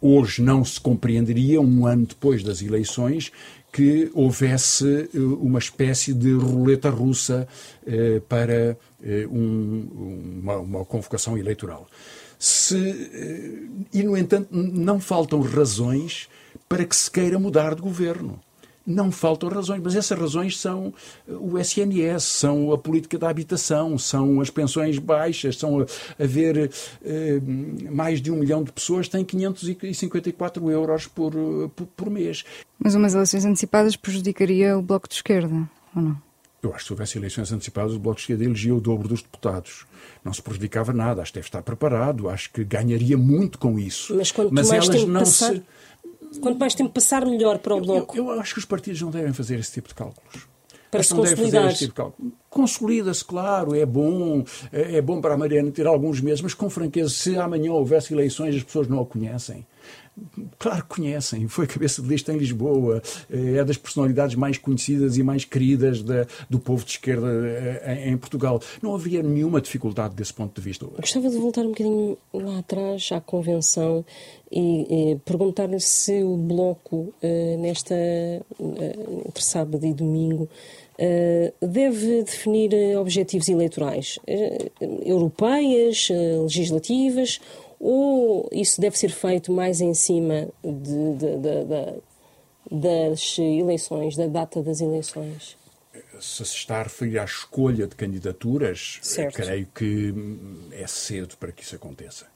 hoje 0.00 0.40
não 0.40 0.64
se 0.64 0.80
compreenderia, 0.80 1.60
um 1.60 1.86
ano 1.86 2.06
depois 2.06 2.42
das 2.42 2.62
eleições, 2.62 3.30
que 3.72 4.10
houvesse 4.14 5.08
eh, 5.14 5.18
uma 5.18 5.58
espécie 5.58 6.14
de 6.14 6.32
roleta 6.32 6.88
russa 6.88 7.46
eh, 7.86 8.20
para 8.28 8.76
eh, 9.02 9.26
um, 9.30 10.40
uma, 10.42 10.56
uma, 10.56 10.84
convocação 10.84 11.36
eleitoral. 11.36 11.86
Se, 12.38 13.86
e, 13.92 14.02
no 14.02 14.16
entanto, 14.16 14.48
não 14.50 15.00
faltam 15.00 15.40
razões 15.40 16.28
para 16.68 16.84
que 16.84 16.94
se 16.94 17.10
queira 17.10 17.38
mudar 17.38 17.74
de 17.74 17.82
governo 17.82 18.40
não 18.86 19.10
faltam 19.10 19.48
razões, 19.48 19.80
mas 19.82 19.96
essas 19.96 20.18
razões 20.18 20.58
são 20.58 20.94
o 21.26 21.58
SNS, 21.58 22.22
são 22.22 22.72
a 22.72 22.78
política 22.78 23.18
da 23.18 23.28
habitação, 23.28 23.98
são 23.98 24.40
as 24.40 24.48
pensões 24.48 24.98
baixas, 24.98 25.56
são 25.56 25.84
haver 26.18 26.70
eh, 27.04 27.40
mais 27.90 28.20
de 28.22 28.30
um 28.30 28.36
milhão 28.36 28.62
de 28.62 28.72
pessoas 28.72 29.08
têm 29.08 29.24
554 29.24 30.70
euros 30.70 31.06
por, 31.06 31.32
por, 31.74 31.86
por 31.86 32.10
mês. 32.10 32.44
Mas 32.78 32.94
umas 32.94 33.14
eleições 33.14 33.44
antecipadas 33.44 33.96
prejudicaria 33.96 34.78
o 34.78 34.82
Bloco 34.82 35.08
de 35.08 35.14
Esquerda, 35.14 35.68
ou 35.94 36.02
não? 36.02 36.26
Eu 36.62 36.70
acho 36.70 36.78
que 36.78 36.86
se 36.86 36.92
houvesse 36.92 37.18
eleições 37.18 37.52
antecipadas, 37.52 37.94
o 37.94 37.98
Bloco 37.98 38.16
de 38.16 38.22
Esquerda 38.22 38.44
elegia 38.44 38.74
o 38.74 38.80
dobro 38.80 39.08
dos 39.08 39.22
deputados. 39.22 39.86
Não 40.24 40.32
se 40.32 40.42
prejudicava 40.42 40.92
nada, 40.92 41.22
acho 41.22 41.32
que 41.32 41.38
deve 41.38 41.46
estar 41.46 41.62
preparado, 41.62 42.28
acho 42.28 42.50
que 42.52 42.64
ganharia 42.64 43.16
muito 43.16 43.58
com 43.58 43.78
isso. 43.78 44.14
Mas 44.16 44.32
quanto 44.32 44.52
Mas 44.52 44.68
mais 44.68 44.88
elas 44.88 45.04
não 45.04 45.20
passar... 45.20 45.54
se 45.54 45.62
Quanto 46.40 46.58
mais 46.58 46.74
tempo 46.74 46.90
passar, 46.90 47.24
melhor 47.24 47.58
para 47.58 47.74
o 47.74 47.80
Bloco. 47.80 48.16
Eu, 48.16 48.26
eu, 48.26 48.40
acho 48.40 48.54
que 48.54 48.60
os 48.60 48.64
partidos 48.64 49.00
não 49.00 49.10
devem 49.10 49.32
fazer 49.32 49.58
esse 49.58 49.72
tipo 49.72 49.88
de 49.88 49.94
cálculos. 49.94 50.46
Para 50.90 51.02
se 51.02 51.14
consolidar. 51.14 51.74
Tipo 51.74 52.14
Consolida-se, 52.48 53.24
claro, 53.24 53.74
é 53.74 53.84
bom, 53.84 54.44
é, 54.72 54.96
é, 54.96 55.02
bom 55.02 55.20
para 55.20 55.34
a 55.34 55.36
Mariana 55.36 55.70
ter 55.70 55.86
alguns 55.86 56.20
meses, 56.20 56.40
mas 56.40 56.54
com 56.54 56.70
franqueza, 56.70 57.10
se 57.10 57.36
amanhã 57.36 57.72
houvesse 57.72 58.14
eleições 58.14 58.56
as 58.56 58.62
pessoas 58.62 58.88
não 58.88 59.00
a 59.00 59.06
conhecem, 59.06 59.66
Claro 60.58 60.82
que 60.82 60.96
conhecem, 60.96 61.46
foi 61.46 61.66
cabeça 61.66 62.00
de 62.00 62.08
lista 62.08 62.32
em 62.32 62.38
Lisboa, 62.38 63.02
é 63.30 63.62
das 63.62 63.76
personalidades 63.76 64.34
mais 64.34 64.56
conhecidas 64.56 65.18
e 65.18 65.22
mais 65.22 65.44
queridas 65.44 66.02
da, 66.02 66.26
do 66.48 66.58
povo 66.58 66.84
de 66.84 66.92
esquerda 66.92 67.28
eh, 67.28 68.08
em, 68.08 68.16
Portugal. 68.16 68.60
Não 68.80 68.94
havia 68.94 69.22
nenhuma 69.22 69.60
dificuldade 69.60 70.14
desse 70.14 70.32
ponto 70.32 70.58
de 70.58 70.62
vista. 70.62 70.86
Gostava 70.86 71.28
de 71.28 71.36
voltar 71.36 71.62
um 71.62 71.68
bocadinho 71.68 72.16
lá 72.32 72.58
atrás 72.60 73.10
à 73.12 73.20
convenção 73.20 74.06
e, 74.50 75.12
e 75.12 75.16
perguntar-lhe 75.16 75.80
se 75.80 76.22
o 76.22 76.34
Bloco, 76.36 77.12
eh, 77.22 77.56
nesta, 77.58 77.94
eh, 77.94 78.42
entre 79.26 79.44
sábado 79.44 79.84
e 79.84 79.92
domingo, 79.92 80.48
deve 81.60 82.22
definir 82.22 82.70
objetivos 82.96 83.50
eleitorais 83.50 84.18
europeias, 85.04 86.08
legislativas 86.40 87.38
ou 87.78 88.48
isso 88.52 88.80
deve 88.80 88.98
ser 88.98 89.10
feito 89.10 89.52
mais 89.52 89.80
em 89.80 89.94
cima 89.94 90.48
de, 90.64 91.14
de, 91.14 91.38
de, 91.38 92.00
das 92.70 93.38
eleições, 93.38 94.16
da 94.16 94.26
data 94.26 94.62
das 94.62 94.80
eleições? 94.80 95.56
Se 96.20 96.44
se 96.44 96.56
está 96.56 96.80
a 96.80 96.82
referir 96.84 97.18
à 97.18 97.24
escolha 97.24 97.86
de 97.86 97.94
candidaturas, 97.94 98.98
certo. 99.02 99.34
creio 99.34 99.66
que 99.74 100.14
é 100.72 100.86
cedo 100.86 101.36
para 101.36 101.52
que 101.52 101.62
isso 101.62 101.76
aconteça. 101.76 102.26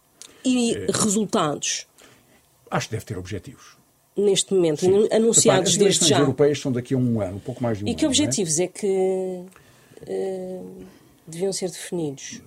E 0.44 0.74
resultados? 0.92 1.87
Acho 2.70 2.88
que 2.88 2.94
deve 2.94 3.05
ter 3.05 3.18
objetivos. 3.18 3.76
Neste 4.16 4.53
momento, 4.55 4.81
Sim. 4.81 5.09
anunciados 5.11 5.72
Repara, 5.72 5.85
desde 5.85 6.09
já. 6.09 6.16
As 6.16 6.20
europeias 6.20 6.59
são 6.61 6.72
daqui 6.72 6.94
a 6.94 6.96
um 6.96 7.20
ano, 7.20 7.37
um 7.37 7.40
pouco 7.40 7.62
mais 7.62 7.79
de 7.79 7.85
um 7.85 7.87
ano. 7.87 7.92
E 7.92 7.96
que 7.96 8.05
ano, 8.05 8.11
objetivos 8.11 8.59
é? 8.59 8.64
é? 8.64 8.66
que 8.68 9.44
uh, 10.03 10.87
deviam 11.26 11.53
ser 11.53 11.70
definidos? 11.70 12.40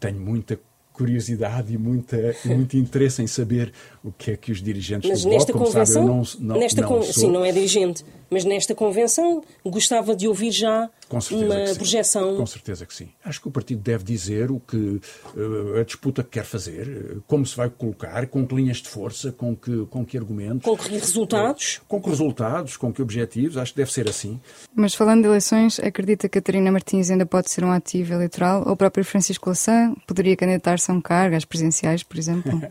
Tenho 0.00 0.20
muita 0.20 0.58
curiosidade 1.02 1.74
e 1.74 1.78
muita, 1.78 2.34
muito 2.44 2.76
interesse 2.76 3.22
em 3.22 3.26
saber 3.26 3.72
o 4.04 4.12
que 4.12 4.30
é 4.30 4.36
que 4.36 4.52
os 4.52 4.62
dirigentes 4.62 5.10
mas 5.10 5.22
do 5.22 5.30
nesta 5.30 5.52
Bloco, 5.52 5.68
convenção, 5.68 6.24
sabe, 6.24 6.44
não, 6.44 6.54
não, 6.54 6.60
nesta 6.60 6.80
não 6.80 6.88
con... 6.88 7.02
sou... 7.02 7.12
Sim, 7.12 7.30
não 7.30 7.44
é 7.44 7.52
dirigente, 7.52 8.04
mas 8.32 8.44
nesta 8.44 8.74
convenção 8.74 9.42
gostava 9.64 10.16
de 10.16 10.26
ouvir 10.26 10.50
já 10.50 10.88
uma 11.30 11.74
projeção. 11.74 12.36
Com 12.36 12.46
certeza 12.46 12.86
que 12.86 12.94
sim. 12.94 13.10
Acho 13.22 13.42
que 13.42 13.48
o 13.48 13.50
partido 13.50 13.82
deve 13.82 14.02
dizer 14.02 14.50
o 14.50 14.58
que 14.58 14.76
uh, 14.76 15.78
a 15.78 15.84
disputa 15.84 16.22
que 16.22 16.30
quer 16.30 16.44
fazer, 16.44 16.88
uh, 16.88 17.22
como 17.26 17.44
se 17.44 17.54
vai 17.54 17.68
colocar, 17.68 18.26
com 18.26 18.46
que 18.46 18.54
linhas 18.54 18.78
de 18.78 18.88
força, 18.88 19.30
com 19.30 19.54
que, 19.54 19.84
com 19.86 20.04
que 20.04 20.16
argumentos. 20.16 20.64
Com 20.64 20.76
que 20.76 20.88
resultados? 20.88 21.80
Com 21.86 22.00
que 22.00 22.08
resultados, 22.08 22.76
com 22.76 22.92
que 22.92 23.02
objetivos. 23.02 23.58
Acho 23.58 23.72
que 23.72 23.78
deve 23.78 23.92
ser 23.92 24.08
assim. 24.08 24.40
Mas 24.74 24.94
falando 24.94 25.22
de 25.22 25.28
eleições, 25.28 25.78
acredita 25.78 26.28
que 26.28 26.40
Catarina 26.40 26.72
Martins 26.72 27.10
ainda 27.10 27.26
pode 27.26 27.50
ser 27.50 27.64
um 27.64 27.70
ativo 27.70 28.14
eleitoral? 28.14 28.64
Ou 28.66 28.72
o 28.72 28.76
próprio 28.76 29.04
Francisco 29.04 29.50
Lassan 29.50 29.94
poderia 30.06 30.36
candidatar-se 30.36 30.90
a 30.90 30.94
um 30.94 31.00
cargo, 31.00 31.36
às 31.36 31.44
presidenciais, 31.44 32.02
por 32.02 32.18
exemplo? 32.18 32.52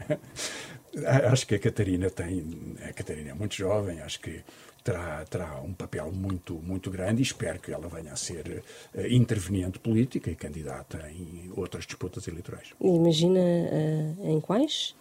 acho 1.32 1.48
que 1.48 1.56
a 1.56 1.60
Catarina 1.60 2.10
tem. 2.10 2.76
A 2.88 2.94
Catarina 2.94 3.32
é 3.32 3.34
muito 3.34 3.56
jovem, 3.56 4.02
acho 4.02 4.20
que 4.20 4.42
terá, 4.84 5.26
terá 5.26 5.62
um 5.62 5.74
papel 5.74 6.12
muito, 6.12 6.56
muito 6.56 6.90
grande 6.90 7.22
e 7.22 7.24
espero 7.24 7.60
que 7.60 7.72
ela 7.72 7.88
venha 7.88 8.14
a 8.14 8.16
ser 8.16 8.64
uh, 8.94 9.08
interveniente 9.08 9.80
política 9.80 10.30
e 10.30 10.36
candidata 10.36 11.10
em 11.12 11.52
outras 11.56 11.86
disputas 11.86 12.28
eleitorais. 12.28 12.74
Imagina 12.80 13.40
uh, 13.40 14.28
em 14.30 14.40
quais? 14.40 14.96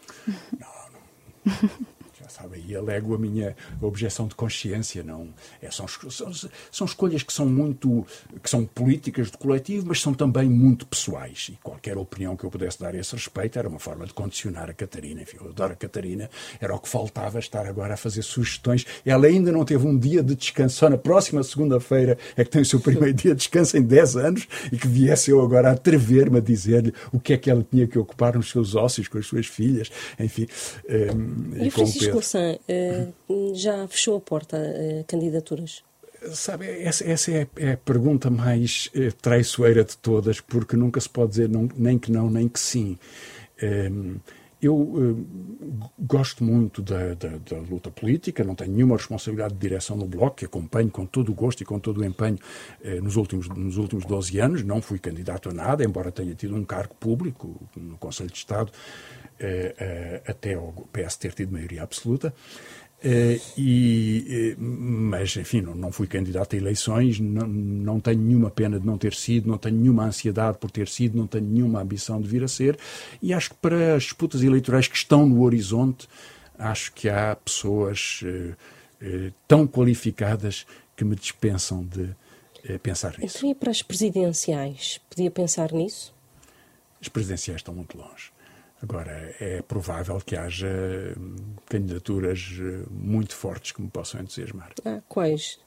Não, 0.58 0.90
não 1.46 1.99
sabe? 2.30 2.64
E 2.66 2.74
alego 2.74 3.14
a 3.14 3.18
minha 3.18 3.56
objeção 3.80 4.26
de 4.26 4.34
consciência, 4.34 5.02
não 5.02 5.28
é, 5.60 5.70
são, 5.70 5.86
são, 5.88 6.32
são 6.70 6.86
escolhas 6.86 7.22
que 7.22 7.32
são 7.32 7.46
muito, 7.46 8.06
que 8.42 8.48
são 8.48 8.64
políticas 8.64 9.30
de 9.30 9.38
coletivo, 9.38 9.86
mas 9.88 10.00
são 10.00 10.14
também 10.14 10.48
muito 10.48 10.86
pessoais. 10.86 11.48
E 11.52 11.58
qualquer 11.62 11.98
opinião 11.98 12.36
que 12.36 12.44
eu 12.44 12.50
pudesse 12.50 12.80
dar 12.80 12.94
a 12.94 12.98
esse 12.98 13.14
respeito 13.14 13.58
era 13.58 13.68
uma 13.68 13.78
forma 13.78 14.06
de 14.06 14.14
condicionar 14.14 14.70
a 14.70 14.74
Catarina. 14.74 15.22
Enfim, 15.22 15.38
eu 15.40 15.48
adoro 15.48 15.72
a 15.72 15.76
Catarina, 15.76 16.30
era 16.60 16.74
o 16.74 16.78
que 16.78 16.88
faltava 16.88 17.38
estar 17.38 17.66
agora 17.66 17.94
a 17.94 17.96
fazer 17.96 18.22
sugestões. 18.22 18.86
Ela 19.04 19.26
ainda 19.26 19.50
não 19.52 19.64
teve 19.64 19.86
um 19.86 19.98
dia 19.98 20.22
de 20.22 20.34
descanso, 20.34 20.76
só 20.76 20.88
na 20.88 20.98
próxima 20.98 21.42
segunda-feira 21.42 22.16
é 22.36 22.44
que 22.44 22.50
tem 22.50 22.62
o 22.62 22.64
seu 22.64 22.80
primeiro 22.80 23.14
dia 23.14 23.32
de 23.32 23.38
descanso 23.38 23.76
em 23.76 23.82
10 23.82 24.16
anos 24.16 24.48
e 24.70 24.76
que 24.76 24.86
viesse 24.86 25.30
eu 25.30 25.40
agora 25.40 25.70
a 25.70 25.72
atrever-me 25.72 26.38
a 26.38 26.40
dizer-lhe 26.40 26.92
o 27.12 27.18
que 27.18 27.32
é 27.32 27.36
que 27.36 27.50
ela 27.50 27.66
tinha 27.68 27.86
que 27.86 27.98
ocupar 27.98 28.36
nos 28.36 28.50
seus 28.50 28.74
ósseos 28.74 29.08
com 29.08 29.18
as 29.18 29.26
suas 29.26 29.46
filhas, 29.46 29.90
enfim. 30.18 30.46
Um, 30.88 31.56
e, 31.56 31.68
e 31.68 31.70
com 31.70 31.82
o 31.82 31.92
Pedro. 31.92 32.19
Louçã 32.20 32.59
uh, 32.68 33.54
já 33.54 33.88
fechou 33.88 34.18
a 34.18 34.20
porta 34.20 34.56
a 34.56 35.04
candidaturas? 35.04 35.83
Sabe, 36.35 36.66
essa, 36.83 37.02
essa 37.11 37.33
é, 37.33 37.46
é, 37.56 37.72
a 37.72 37.76
pergunta 37.78 38.28
mais 38.28 38.90
eh, 38.94 39.11
traiçoeira 39.22 39.83
de 39.83 39.96
todas, 39.96 40.38
porque 40.38 40.76
nunca 40.76 41.00
se 41.00 41.09
pode 41.09 41.30
dizer 41.30 41.48
não, 41.48 41.66
nem 41.74 41.98
que 41.98 42.12
não, 42.12 42.28
nem 42.28 42.46
que 42.46 42.61
sim. 42.61 42.98
Um, 43.62 44.16
eu 44.62 44.76
uh, 44.76 45.26
gosto 45.98 46.44
muito 46.44 46.82
da, 46.82 47.14
da, 47.14 47.28
da, 47.38 47.58
luta 47.58 47.90
política, 47.90 48.44
não 48.44 48.54
tenho 48.54 48.72
nenhuma 48.72 48.96
responsabilidade 48.96 49.54
de 49.54 49.60
direção 49.60 49.96
no 49.96 50.06
Bloco, 50.06 50.36
que 50.36 50.44
acompanho 50.44 50.90
com 50.90 51.06
todo 51.06 51.30
o 51.30 51.34
gosto 51.34 51.62
e 51.62 51.64
com 51.64 51.78
todo 51.78 52.00
o 52.00 52.04
empenho 52.04 52.38
uh, 52.84 53.02
nos, 53.02 53.16
últimos, 53.16 53.48
nos 53.48 53.76
últimos 53.76 54.04
12 54.04 54.38
anos. 54.38 54.62
Não 54.62 54.82
fui 54.82 54.98
candidato 54.98 55.48
a 55.48 55.52
nada, 55.52 55.84
embora 55.84 56.12
tenha 56.12 56.34
tido 56.34 56.54
um 56.54 56.64
cargo 56.64 56.94
público 56.94 57.60
no 57.74 57.96
Conselho 57.96 58.30
de 58.30 58.36
Estado 58.36 58.70
uh, 58.70 60.30
até 60.30 60.56
o 60.56 60.72
PS 60.92 61.16
ter 61.16 61.32
tido 61.32 61.52
maioria 61.52 61.82
absoluta. 61.82 62.34
Uh, 63.02 63.40
e, 63.56 64.54
uh, 64.58 64.62
mas, 64.62 65.34
enfim, 65.34 65.62
não, 65.62 65.74
não, 65.74 65.90
fui 65.90 66.06
candidato 66.06 66.54
a 66.54 66.58
eleições, 66.58 67.18
não, 67.18 67.46
não, 67.46 67.98
tenho 67.98 68.20
nenhuma 68.20 68.50
pena 68.50 68.78
de 68.78 68.84
não 68.84 68.98
ter 68.98 69.14
sido, 69.14 69.48
não 69.48 69.56
tenho 69.56 69.76
nenhuma 69.76 70.04
ansiedade 70.04 70.58
por 70.58 70.70
ter 70.70 70.86
sido, 70.86 71.16
não 71.16 71.26
tenho 71.26 71.46
nenhuma 71.46 71.80
ambição 71.80 72.20
de 72.20 72.28
vir 72.28 72.44
a 72.44 72.48
ser, 72.48 72.78
e 73.22 73.32
acho 73.32 73.50
que 73.50 73.56
para 73.56 73.96
as 73.96 74.02
disputas 74.02 74.42
eleitorais 74.42 74.86
que 74.86 74.96
estão 74.96 75.26
no 75.26 75.42
horizonte, 75.42 76.06
acho 76.58 76.92
que 76.92 77.08
há 77.08 77.34
pessoas 77.36 78.20
uh, 78.22 79.32
tão 79.48 79.66
qualificadas 79.66 80.66
que 80.94 81.02
me 81.02 81.16
dispensam 81.16 81.82
de 81.82 82.14
pensar 82.80 83.18
nisso. 83.18 83.38
Então, 83.38 83.50
e 83.50 83.54
para 83.54 83.70
as 83.70 83.80
presidenciais, 83.80 85.00
podia 85.08 85.30
pensar 85.30 85.72
nisso? 85.72 86.14
As 87.00 87.08
presidenciais 87.08 87.60
estão 87.60 87.72
muito 87.72 87.96
longe. 87.96 88.30
Agora, 88.82 89.34
é 89.38 89.60
provável 89.62 90.20
que 90.24 90.34
haja 90.36 90.68
hum, 91.18 91.36
candidaturas 91.66 92.50
hum, 92.58 92.84
muito 92.90 93.34
fortes 93.34 93.72
que 93.72 93.82
me 93.82 93.90
possam 93.90 94.20
entusiasmar. 94.20 94.72
Ah, 94.84 95.00
quais? 95.08 95.58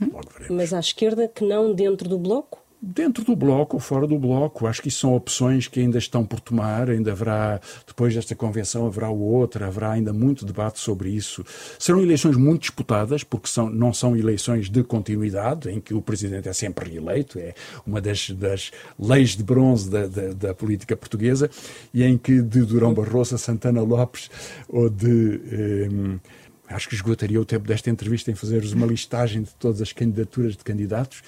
Logo 0.00 0.30
veremos. 0.30 0.56
Mas 0.56 0.72
à 0.72 0.80
esquerda 0.80 1.28
que 1.28 1.44
não 1.44 1.74
dentro 1.74 2.08
do 2.08 2.18
bloco? 2.18 2.62
Dentro 2.82 3.24
do 3.24 3.36
bloco 3.36 3.76
ou 3.76 3.80
fora 3.80 4.06
do 4.06 4.18
bloco. 4.18 4.66
Acho 4.66 4.80
que 4.80 4.88
isso 4.88 5.00
são 5.00 5.14
opções 5.14 5.68
que 5.68 5.80
ainda 5.80 5.98
estão 5.98 6.24
por 6.24 6.40
tomar, 6.40 6.88
ainda 6.88 7.12
haverá, 7.12 7.60
depois 7.86 8.14
desta 8.14 8.34
convenção, 8.34 8.86
haverá 8.86 9.10
outra, 9.10 9.66
haverá 9.66 9.92
ainda 9.92 10.12
muito 10.12 10.44
debate 10.44 10.80
sobre 10.80 11.10
isso. 11.10 11.44
Serão 11.78 12.00
eleições 12.00 12.36
muito 12.36 12.62
disputadas, 12.62 13.22
porque 13.22 13.48
são, 13.48 13.68
não 13.68 13.92
são 13.92 14.16
eleições 14.16 14.70
de 14.70 14.82
continuidade, 14.82 15.70
em 15.70 15.80
que 15.80 15.92
o 15.92 16.00
presidente 16.00 16.48
é 16.48 16.52
sempre 16.52 16.90
reeleito, 16.90 17.38
é 17.38 17.54
uma 17.86 18.00
das, 18.00 18.30
das 18.30 18.70
leis 18.98 19.36
de 19.36 19.42
bronze 19.42 19.90
da, 19.90 20.06
da, 20.06 20.32
da 20.32 20.54
política 20.54 20.96
portuguesa, 20.96 21.50
e 21.92 22.02
em 22.02 22.16
que 22.16 22.40
de 22.40 22.62
Durão 22.62 22.94
Barroso 22.94 23.34
a 23.34 23.38
Santana 23.38 23.82
Lopes 23.82 24.30
ou 24.68 24.88
de. 24.88 25.40
Eh, 25.52 26.39
acho 26.70 26.88
que 26.88 26.94
esgotaria 26.94 27.40
o 27.40 27.44
tempo 27.44 27.66
desta 27.66 27.90
entrevista 27.90 28.30
em 28.30 28.34
fazer-vos 28.34 28.72
uma 28.72 28.86
listagem 28.86 29.42
de 29.42 29.54
todas 29.56 29.82
as 29.82 29.92
candidaturas 29.92 30.56
de 30.56 30.64
candidatos 30.64 31.22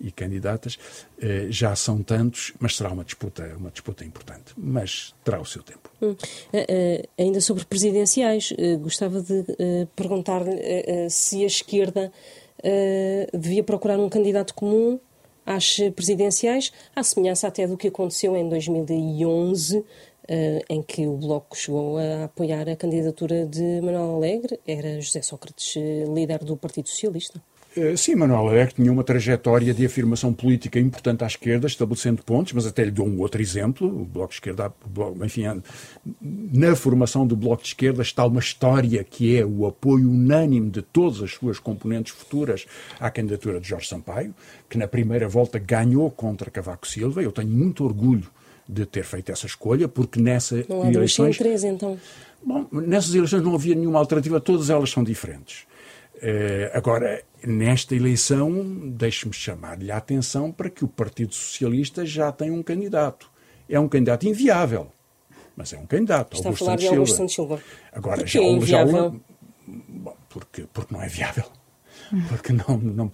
e 0.00 0.10
candidatas, 0.10 0.78
eh, 1.20 1.46
já 1.48 1.74
são 1.74 2.02
tantos, 2.02 2.52
mas 2.60 2.76
será 2.76 2.90
uma 2.90 3.04
disputa, 3.04 3.54
uma 3.56 3.70
disputa 3.70 4.04
importante, 4.04 4.52
mas 4.56 5.14
terá 5.24 5.40
o 5.40 5.44
seu 5.44 5.62
tempo. 5.62 5.90
Hum. 6.02 6.10
Uh, 6.10 6.58
uh, 6.58 7.08
ainda 7.18 7.40
sobre 7.40 7.64
presidenciais, 7.64 8.52
gostava 8.80 9.22
de 9.22 9.44
perguntar-lhe 9.94 11.08
se 11.08 11.42
a 11.42 11.46
esquerda 11.46 12.12
devia 13.32 13.62
procurar 13.62 13.98
um 13.98 14.08
candidato 14.08 14.52
comum 14.54 14.98
às 15.46 15.78
presidenciais, 15.94 16.72
à 16.94 17.02
semelhança 17.02 17.46
até 17.46 17.66
do 17.66 17.76
que 17.76 17.88
aconteceu 17.88 18.36
em 18.36 18.48
2011, 18.48 19.84
em 20.68 20.82
que 20.82 21.06
o 21.06 21.16
Bloco 21.16 21.56
chegou 21.56 21.98
a 21.98 22.24
apoiar 22.24 22.68
a 22.68 22.76
candidatura 22.76 23.46
de 23.46 23.80
Manuel 23.80 24.16
Alegre, 24.16 24.58
era 24.66 25.00
José 25.00 25.22
Sócrates 25.22 25.74
líder 26.12 26.44
do 26.44 26.56
Partido 26.56 26.88
Socialista. 26.88 27.40
Eh, 27.76 27.94
sim, 27.94 28.14
Manuel 28.14 28.48
Alegre 28.48 28.74
tinha 28.74 28.90
uma 28.90 29.04
trajetória 29.04 29.74
de 29.74 29.84
afirmação 29.84 30.32
política 30.32 30.80
importante 30.80 31.22
à 31.22 31.26
esquerda, 31.26 31.66
estabelecendo 31.66 32.22
pontos, 32.22 32.54
mas 32.54 32.66
até 32.66 32.82
lhe 32.82 32.90
dou 32.90 33.06
um 33.06 33.20
outro 33.20 33.42
exemplo. 33.42 33.86
O 33.86 34.06
Bloco 34.06 34.30
de 34.30 34.36
Esquerda, 34.36 34.72
enfim, 35.22 35.42
na 36.22 36.74
formação 36.74 37.26
do 37.26 37.36
Bloco 37.36 37.62
de 37.62 37.68
Esquerda 37.68 38.00
está 38.00 38.24
uma 38.24 38.40
história 38.40 39.04
que 39.04 39.36
é 39.36 39.44
o 39.44 39.66
apoio 39.66 40.08
unânime 40.10 40.70
de 40.70 40.80
todas 40.80 41.20
as 41.20 41.32
suas 41.32 41.58
componentes 41.58 42.14
futuras 42.14 42.64
à 42.98 43.10
candidatura 43.10 43.60
de 43.60 43.68
Jorge 43.68 43.88
Sampaio, 43.88 44.34
que 44.70 44.78
na 44.78 44.88
primeira 44.88 45.28
volta 45.28 45.58
ganhou 45.58 46.10
contra 46.10 46.50
Cavaco 46.50 46.88
Silva. 46.88 47.22
Eu 47.22 47.30
tenho 47.30 47.50
muito 47.50 47.84
orgulho 47.84 48.30
de 48.68 48.84
ter 48.86 49.04
feito 49.04 49.30
essa 49.30 49.46
escolha, 49.46 49.88
porque 49.88 50.20
nessa 50.20 50.64
não 50.68 50.90
eleições... 50.90 51.38
Três, 51.38 51.64
então. 51.64 51.98
Bom, 52.44 52.66
nessas 52.72 53.14
eleições 53.14 53.42
não 53.42 53.54
havia 53.54 53.74
nenhuma 53.74 53.98
alternativa, 53.98 54.40
todas 54.40 54.70
elas 54.70 54.90
são 54.90 55.02
diferentes. 55.02 55.66
Uh, 56.16 56.70
agora, 56.72 57.22
nesta 57.44 57.94
eleição, 57.94 58.64
deixe-me 58.86 59.32
chamar-lhe 59.32 59.90
a 59.90 59.96
atenção 59.96 60.50
para 60.50 60.70
que 60.70 60.84
o 60.84 60.88
Partido 60.88 61.34
Socialista 61.34 62.06
já 62.06 62.32
tem 62.32 62.50
um 62.50 62.62
candidato. 62.62 63.30
É 63.68 63.78
um 63.78 63.88
candidato 63.88 64.26
inviável, 64.26 64.88
mas 65.56 65.72
é 65.72 65.78
um 65.78 65.86
candidato. 65.86 66.36
Está 66.36 66.48
Augusto 66.48 66.64
a 66.64 66.66
falar 66.66 66.78
Santos 66.78 66.90
de 66.90 66.96
Augusto 66.96 67.16
Santos 67.16 67.34
Silva. 67.34 67.60
Agora, 67.92 68.26
já, 68.26 68.40
é 68.40 68.44
inviável? 68.44 68.94
Já, 68.94 69.20
bom, 69.66 70.16
porque, 70.28 70.64
porque 70.72 70.94
não 70.94 71.02
é 71.02 71.08
viável 71.08 71.44
porque 72.28 72.52
não, 72.52 72.78
não, 72.78 73.10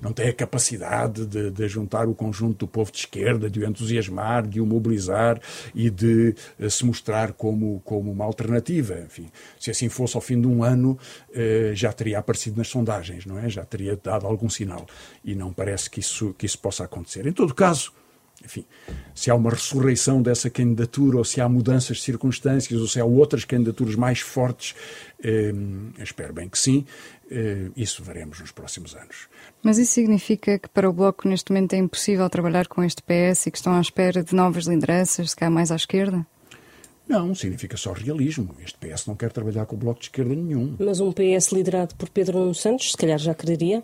não 0.00 0.12
tem 0.12 0.28
a 0.28 0.32
capacidade 0.32 1.26
de, 1.26 1.50
de, 1.50 1.68
juntar 1.68 2.08
o 2.08 2.14
conjunto 2.14 2.58
do 2.60 2.68
povo 2.68 2.90
de 2.90 2.98
esquerda, 2.98 3.48
de 3.48 3.60
o 3.60 3.66
entusiasmar, 3.66 4.46
de 4.46 4.60
o 4.60 4.66
mobilizar 4.66 5.40
e 5.74 5.90
de 5.90 6.34
uh, 6.58 6.70
se 6.70 6.84
mostrar 6.84 7.32
como, 7.32 7.80
como 7.84 8.10
uma 8.10 8.24
alternativa. 8.24 8.98
Enfim, 9.00 9.30
se 9.58 9.70
assim 9.70 9.88
fosse 9.88 10.16
ao 10.16 10.20
fim 10.20 10.40
de 10.40 10.46
um 10.46 10.62
ano, 10.62 10.98
uh, 11.30 11.74
já 11.74 11.92
teria 11.92 12.18
aparecido 12.18 12.58
nas 12.58 12.68
sondagens, 12.68 13.26
não 13.26 13.38
é? 13.38 13.48
Já 13.48 13.64
teria 13.64 13.96
dado 13.96 14.26
algum 14.26 14.48
sinal. 14.48 14.86
E 15.24 15.34
não 15.34 15.52
parece 15.52 15.88
que 15.88 16.00
isso, 16.00 16.34
que 16.38 16.46
isso 16.46 16.58
possa 16.58 16.84
acontecer. 16.84 17.26
Em 17.26 17.32
todo 17.32 17.54
caso, 17.54 17.92
enfim, 18.42 18.64
se 19.14 19.30
há 19.30 19.34
uma 19.34 19.50
ressurreição 19.50 20.22
dessa 20.22 20.48
candidatura, 20.48 21.18
ou 21.18 21.24
se 21.24 21.40
há 21.40 21.48
mudanças 21.48 21.98
de 21.98 22.02
circunstâncias, 22.02 22.80
ou 22.80 22.86
se 22.86 22.98
há 22.98 23.04
outras 23.04 23.44
candidaturas 23.44 23.94
mais 23.94 24.20
fortes, 24.20 24.74
eh, 25.22 25.52
espero 25.98 26.32
bem 26.32 26.48
que 26.48 26.58
sim, 26.58 26.86
eh, 27.19 27.19
isso 27.76 28.02
veremos 28.02 28.40
nos 28.40 28.50
próximos 28.50 28.94
anos. 28.94 29.28
Mas 29.62 29.78
isso 29.78 29.92
significa 29.92 30.58
que 30.58 30.68
para 30.68 30.88
o 30.88 30.92
Bloco 30.92 31.28
neste 31.28 31.52
momento 31.52 31.74
é 31.74 31.78
impossível 31.78 32.28
trabalhar 32.28 32.66
com 32.66 32.82
este 32.82 33.02
PS 33.02 33.46
e 33.46 33.50
que 33.50 33.58
estão 33.58 33.72
à 33.74 33.80
espera 33.80 34.22
de 34.22 34.34
novas 34.34 34.66
lideranças, 34.66 35.30
se 35.30 35.36
calhar 35.36 35.52
mais 35.52 35.70
à 35.70 35.76
esquerda? 35.76 36.26
Não, 37.08 37.34
significa 37.34 37.76
só 37.76 37.92
realismo. 37.92 38.54
Este 38.64 38.78
PS 38.78 39.06
não 39.06 39.16
quer 39.16 39.32
trabalhar 39.32 39.66
com 39.66 39.74
o 39.74 39.78
Bloco 39.78 39.98
de 39.98 40.06
Esquerda 40.06 40.32
nenhum. 40.32 40.76
Mas 40.78 41.00
um 41.00 41.12
PS 41.12 41.50
liderado 41.52 41.94
por 41.96 42.08
Pedro 42.08 42.38
Nuno 42.38 42.54
Santos, 42.54 42.92
se 42.92 42.96
calhar 42.96 43.18
já 43.18 43.34
quereria? 43.34 43.82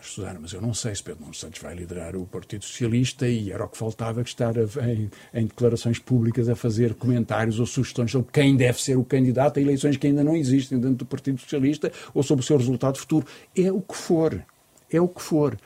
Mas, 0.00 0.12
Susana, 0.12 0.38
mas 0.40 0.52
eu 0.54 0.62
não 0.62 0.72
sei 0.72 0.94
se 0.94 1.02
Pedro 1.02 1.20
Nuno 1.20 1.34
Santos 1.34 1.60
vai 1.60 1.74
liderar 1.74 2.16
o 2.16 2.24
Partido 2.24 2.64
Socialista 2.64 3.28
e 3.28 3.52
era 3.52 3.64
o 3.64 3.68
que 3.68 3.76
faltava 3.76 4.22
que 4.22 4.30
estar 4.30 4.54
a, 4.58 4.90
em, 4.90 5.10
em, 5.34 5.46
declarações 5.46 5.98
públicas 5.98 6.48
a 6.48 6.56
fazer 6.56 6.94
comentários 6.94 7.60
ou 7.60 7.66
sugestões 7.66 8.10
sobre 8.10 8.32
quem 8.32 8.56
deve 8.56 8.80
ser 8.80 8.96
o 8.96 9.04
candidato 9.04 9.58
a 9.58 9.62
eleições 9.62 9.98
que 9.98 10.06
ainda 10.06 10.24
não 10.24 10.34
existem 10.34 10.80
dentro 10.80 10.96
do 10.96 11.06
Partido 11.06 11.38
Socialista 11.38 11.92
ou 12.14 12.22
sobre 12.22 12.42
o 12.42 12.46
seu 12.46 12.56
resultado 12.56 12.98
futuro. 12.98 13.26
É 13.54 13.70
o 13.70 13.82
que 13.82 13.94
for. 13.94 14.42
É 14.90 14.98
o 14.98 15.06
que 15.06 15.20
for. 15.20 15.58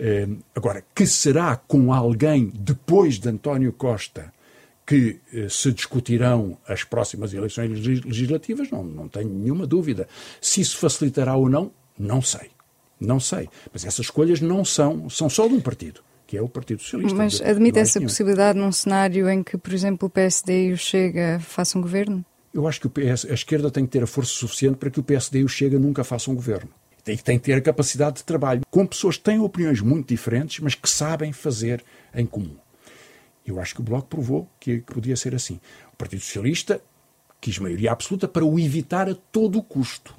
Eh, 0.00 0.26
agora, 0.54 0.82
que 0.94 1.06
será 1.06 1.54
com 1.56 1.92
alguém 1.92 2.50
depois 2.54 3.18
de 3.18 3.28
António 3.28 3.74
Costa 3.74 4.32
que 4.86 5.20
eh, 5.34 5.48
se 5.50 5.70
discutirão 5.70 6.56
as 6.66 6.82
próximas 6.82 7.34
eleições 7.34 7.78
legislativas, 7.86 8.70
não, 8.70 8.82
não 8.82 9.06
tenho 9.06 9.28
nenhuma 9.28 9.66
dúvida. 9.66 10.08
Se 10.40 10.62
isso 10.62 10.78
facilitará 10.78 11.36
ou 11.36 11.50
não, 11.50 11.70
não 11.98 12.22
sei. 12.22 12.50
Não 13.06 13.20
sei. 13.20 13.48
Mas 13.72 13.84
essas 13.84 14.06
escolhas 14.06 14.40
não 14.40 14.64
são, 14.64 15.08
são 15.08 15.28
só 15.28 15.48
de 15.48 15.54
um 15.54 15.60
partido, 15.60 16.00
que 16.26 16.36
é 16.36 16.42
o 16.42 16.48
Partido 16.48 16.82
Socialista. 16.82 17.16
Mas 17.16 17.40
admite 17.40 17.78
essa 17.78 17.98
nenhum. 17.98 18.08
possibilidade 18.08 18.58
num 18.58 18.72
cenário 18.72 19.28
em 19.28 19.42
que, 19.42 19.56
por 19.56 19.72
exemplo, 19.72 20.06
o 20.06 20.10
PSD 20.10 20.68
e 20.68 20.72
o 20.72 20.78
Chega 20.78 21.40
façam 21.40 21.80
um 21.80 21.82
governo? 21.82 22.24
Eu 22.52 22.68
acho 22.68 22.80
que 22.80 22.88
PS, 22.88 23.26
a 23.30 23.34
esquerda 23.34 23.70
tem 23.70 23.84
que 23.84 23.92
ter 23.92 24.02
a 24.02 24.06
força 24.06 24.32
suficiente 24.32 24.76
para 24.76 24.90
que 24.90 25.00
o 25.00 25.02
PSD 25.02 25.40
e 25.40 25.44
o 25.44 25.48
Chega 25.48 25.78
nunca 25.78 26.04
façam 26.04 26.32
um 26.32 26.36
governo. 26.36 26.70
Tem, 27.02 27.16
tem 27.16 27.38
que 27.38 27.44
ter 27.46 27.54
a 27.54 27.60
capacidade 27.60 28.16
de 28.16 28.24
trabalho 28.24 28.62
com 28.70 28.86
pessoas 28.86 29.16
que 29.16 29.24
têm 29.24 29.40
opiniões 29.40 29.80
muito 29.80 30.08
diferentes, 30.08 30.60
mas 30.60 30.74
que 30.74 30.88
sabem 30.88 31.32
fazer 31.32 31.82
em 32.14 32.24
comum. 32.24 32.56
Eu 33.44 33.58
acho 33.58 33.74
que 33.74 33.80
o 33.80 33.84
Bloco 33.84 34.06
provou 34.06 34.48
que, 34.60 34.80
que 34.80 34.94
podia 34.94 35.16
ser 35.16 35.34
assim. 35.34 35.58
O 35.92 35.96
Partido 35.96 36.20
Socialista 36.20 36.80
quis 37.40 37.58
maioria 37.58 37.90
absoluta 37.90 38.28
para 38.28 38.44
o 38.44 38.58
evitar 38.58 39.08
a 39.08 39.14
todo 39.14 39.58
o 39.58 39.62
custo. 39.62 40.14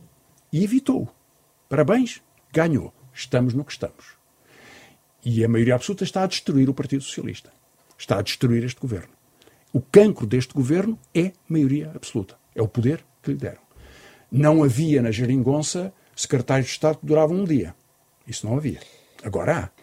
E 0.52 0.64
evitou. 0.64 1.08
Parabéns, 1.70 2.22
ganhou. 2.54 2.94
Estamos 3.14 3.54
no 3.54 3.66
que 3.66 3.72
estamos. 3.72 4.16
E 5.26 5.44
a 5.44 5.50
maioria 5.50 5.76
absoluta 5.76 6.04
está 6.04 6.24
a 6.24 6.28
destruir 6.28 6.70
o 6.70 6.74
Partido 6.74 7.04
Socialista. 7.04 7.52
Está 7.98 8.20
a 8.20 8.22
destruir 8.22 8.64
este 8.64 8.80
governo. 8.80 9.14
O 9.72 9.82
cancro 9.82 10.28
deste 10.28 10.54
governo 10.54 11.00
é 11.16 11.34
maioria 11.50 11.92
absoluta. 11.96 12.38
É 12.54 12.62
o 12.62 12.68
poder 12.68 13.04
que 13.22 13.32
lhe 13.32 13.38
deram. 13.38 13.62
Não 14.32 14.64
havia 14.64 15.02
na 15.02 15.12
geringonça 15.12 15.94
secretários 16.16 16.68
de 16.68 16.74
Estado 16.74 17.00
que 17.00 17.06
duravam 17.06 17.38
um 17.38 17.46
dia. 17.46 17.76
Isso 18.28 18.46
não 18.46 18.56
havia. 18.56 18.80
Agora 19.24 19.58
há. 19.58 19.83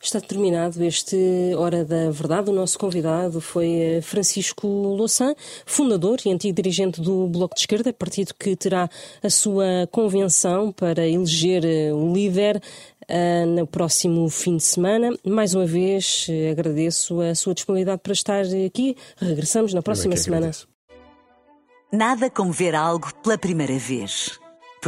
Está 0.00 0.20
terminado 0.20 0.82
este 0.84 1.16
Hora 1.56 1.84
da 1.84 2.10
Verdade. 2.10 2.50
O 2.50 2.52
nosso 2.52 2.78
convidado 2.78 3.40
foi 3.40 3.68
eh, 3.74 4.00
Francisco 4.00 4.66
Louçã, 4.66 5.34
fundador 5.66 6.18
e 6.24 6.30
antigo 6.30 6.54
dirigente 6.54 7.00
do 7.00 7.26
Bloco 7.26 7.54
de 7.54 7.60
Esquerda, 7.60 7.92
partido 7.92 8.32
que 8.38 8.56
terá 8.56 8.88
a 9.22 9.30
sua 9.30 9.88
convenção 9.90 10.72
para 10.72 11.06
eleger 11.06 11.64
o 11.64 12.10
eh, 12.10 12.12
líder 12.12 12.62
uh, 13.08 13.46
no 13.46 13.66
próximo 13.66 14.28
fim 14.28 14.56
de 14.56 14.64
semana. 14.64 15.10
Mais 15.26 15.54
uma 15.54 15.66
vez 15.66 16.26
agradeço 16.50 17.20
a 17.20 17.34
sua 17.34 17.54
disponibilidade 17.54 18.00
para 18.02 18.12
estar 18.12 18.44
aqui. 18.66 18.96
Regressamos 19.16 19.74
na 19.74 19.82
próxima 19.82 20.16
semana. 20.16 20.50
Nada 21.92 22.30
como 22.30 22.52
ver 22.52 22.74
algo 22.74 23.12
pela 23.22 23.38
primeira 23.38 23.78
vez. 23.78 24.38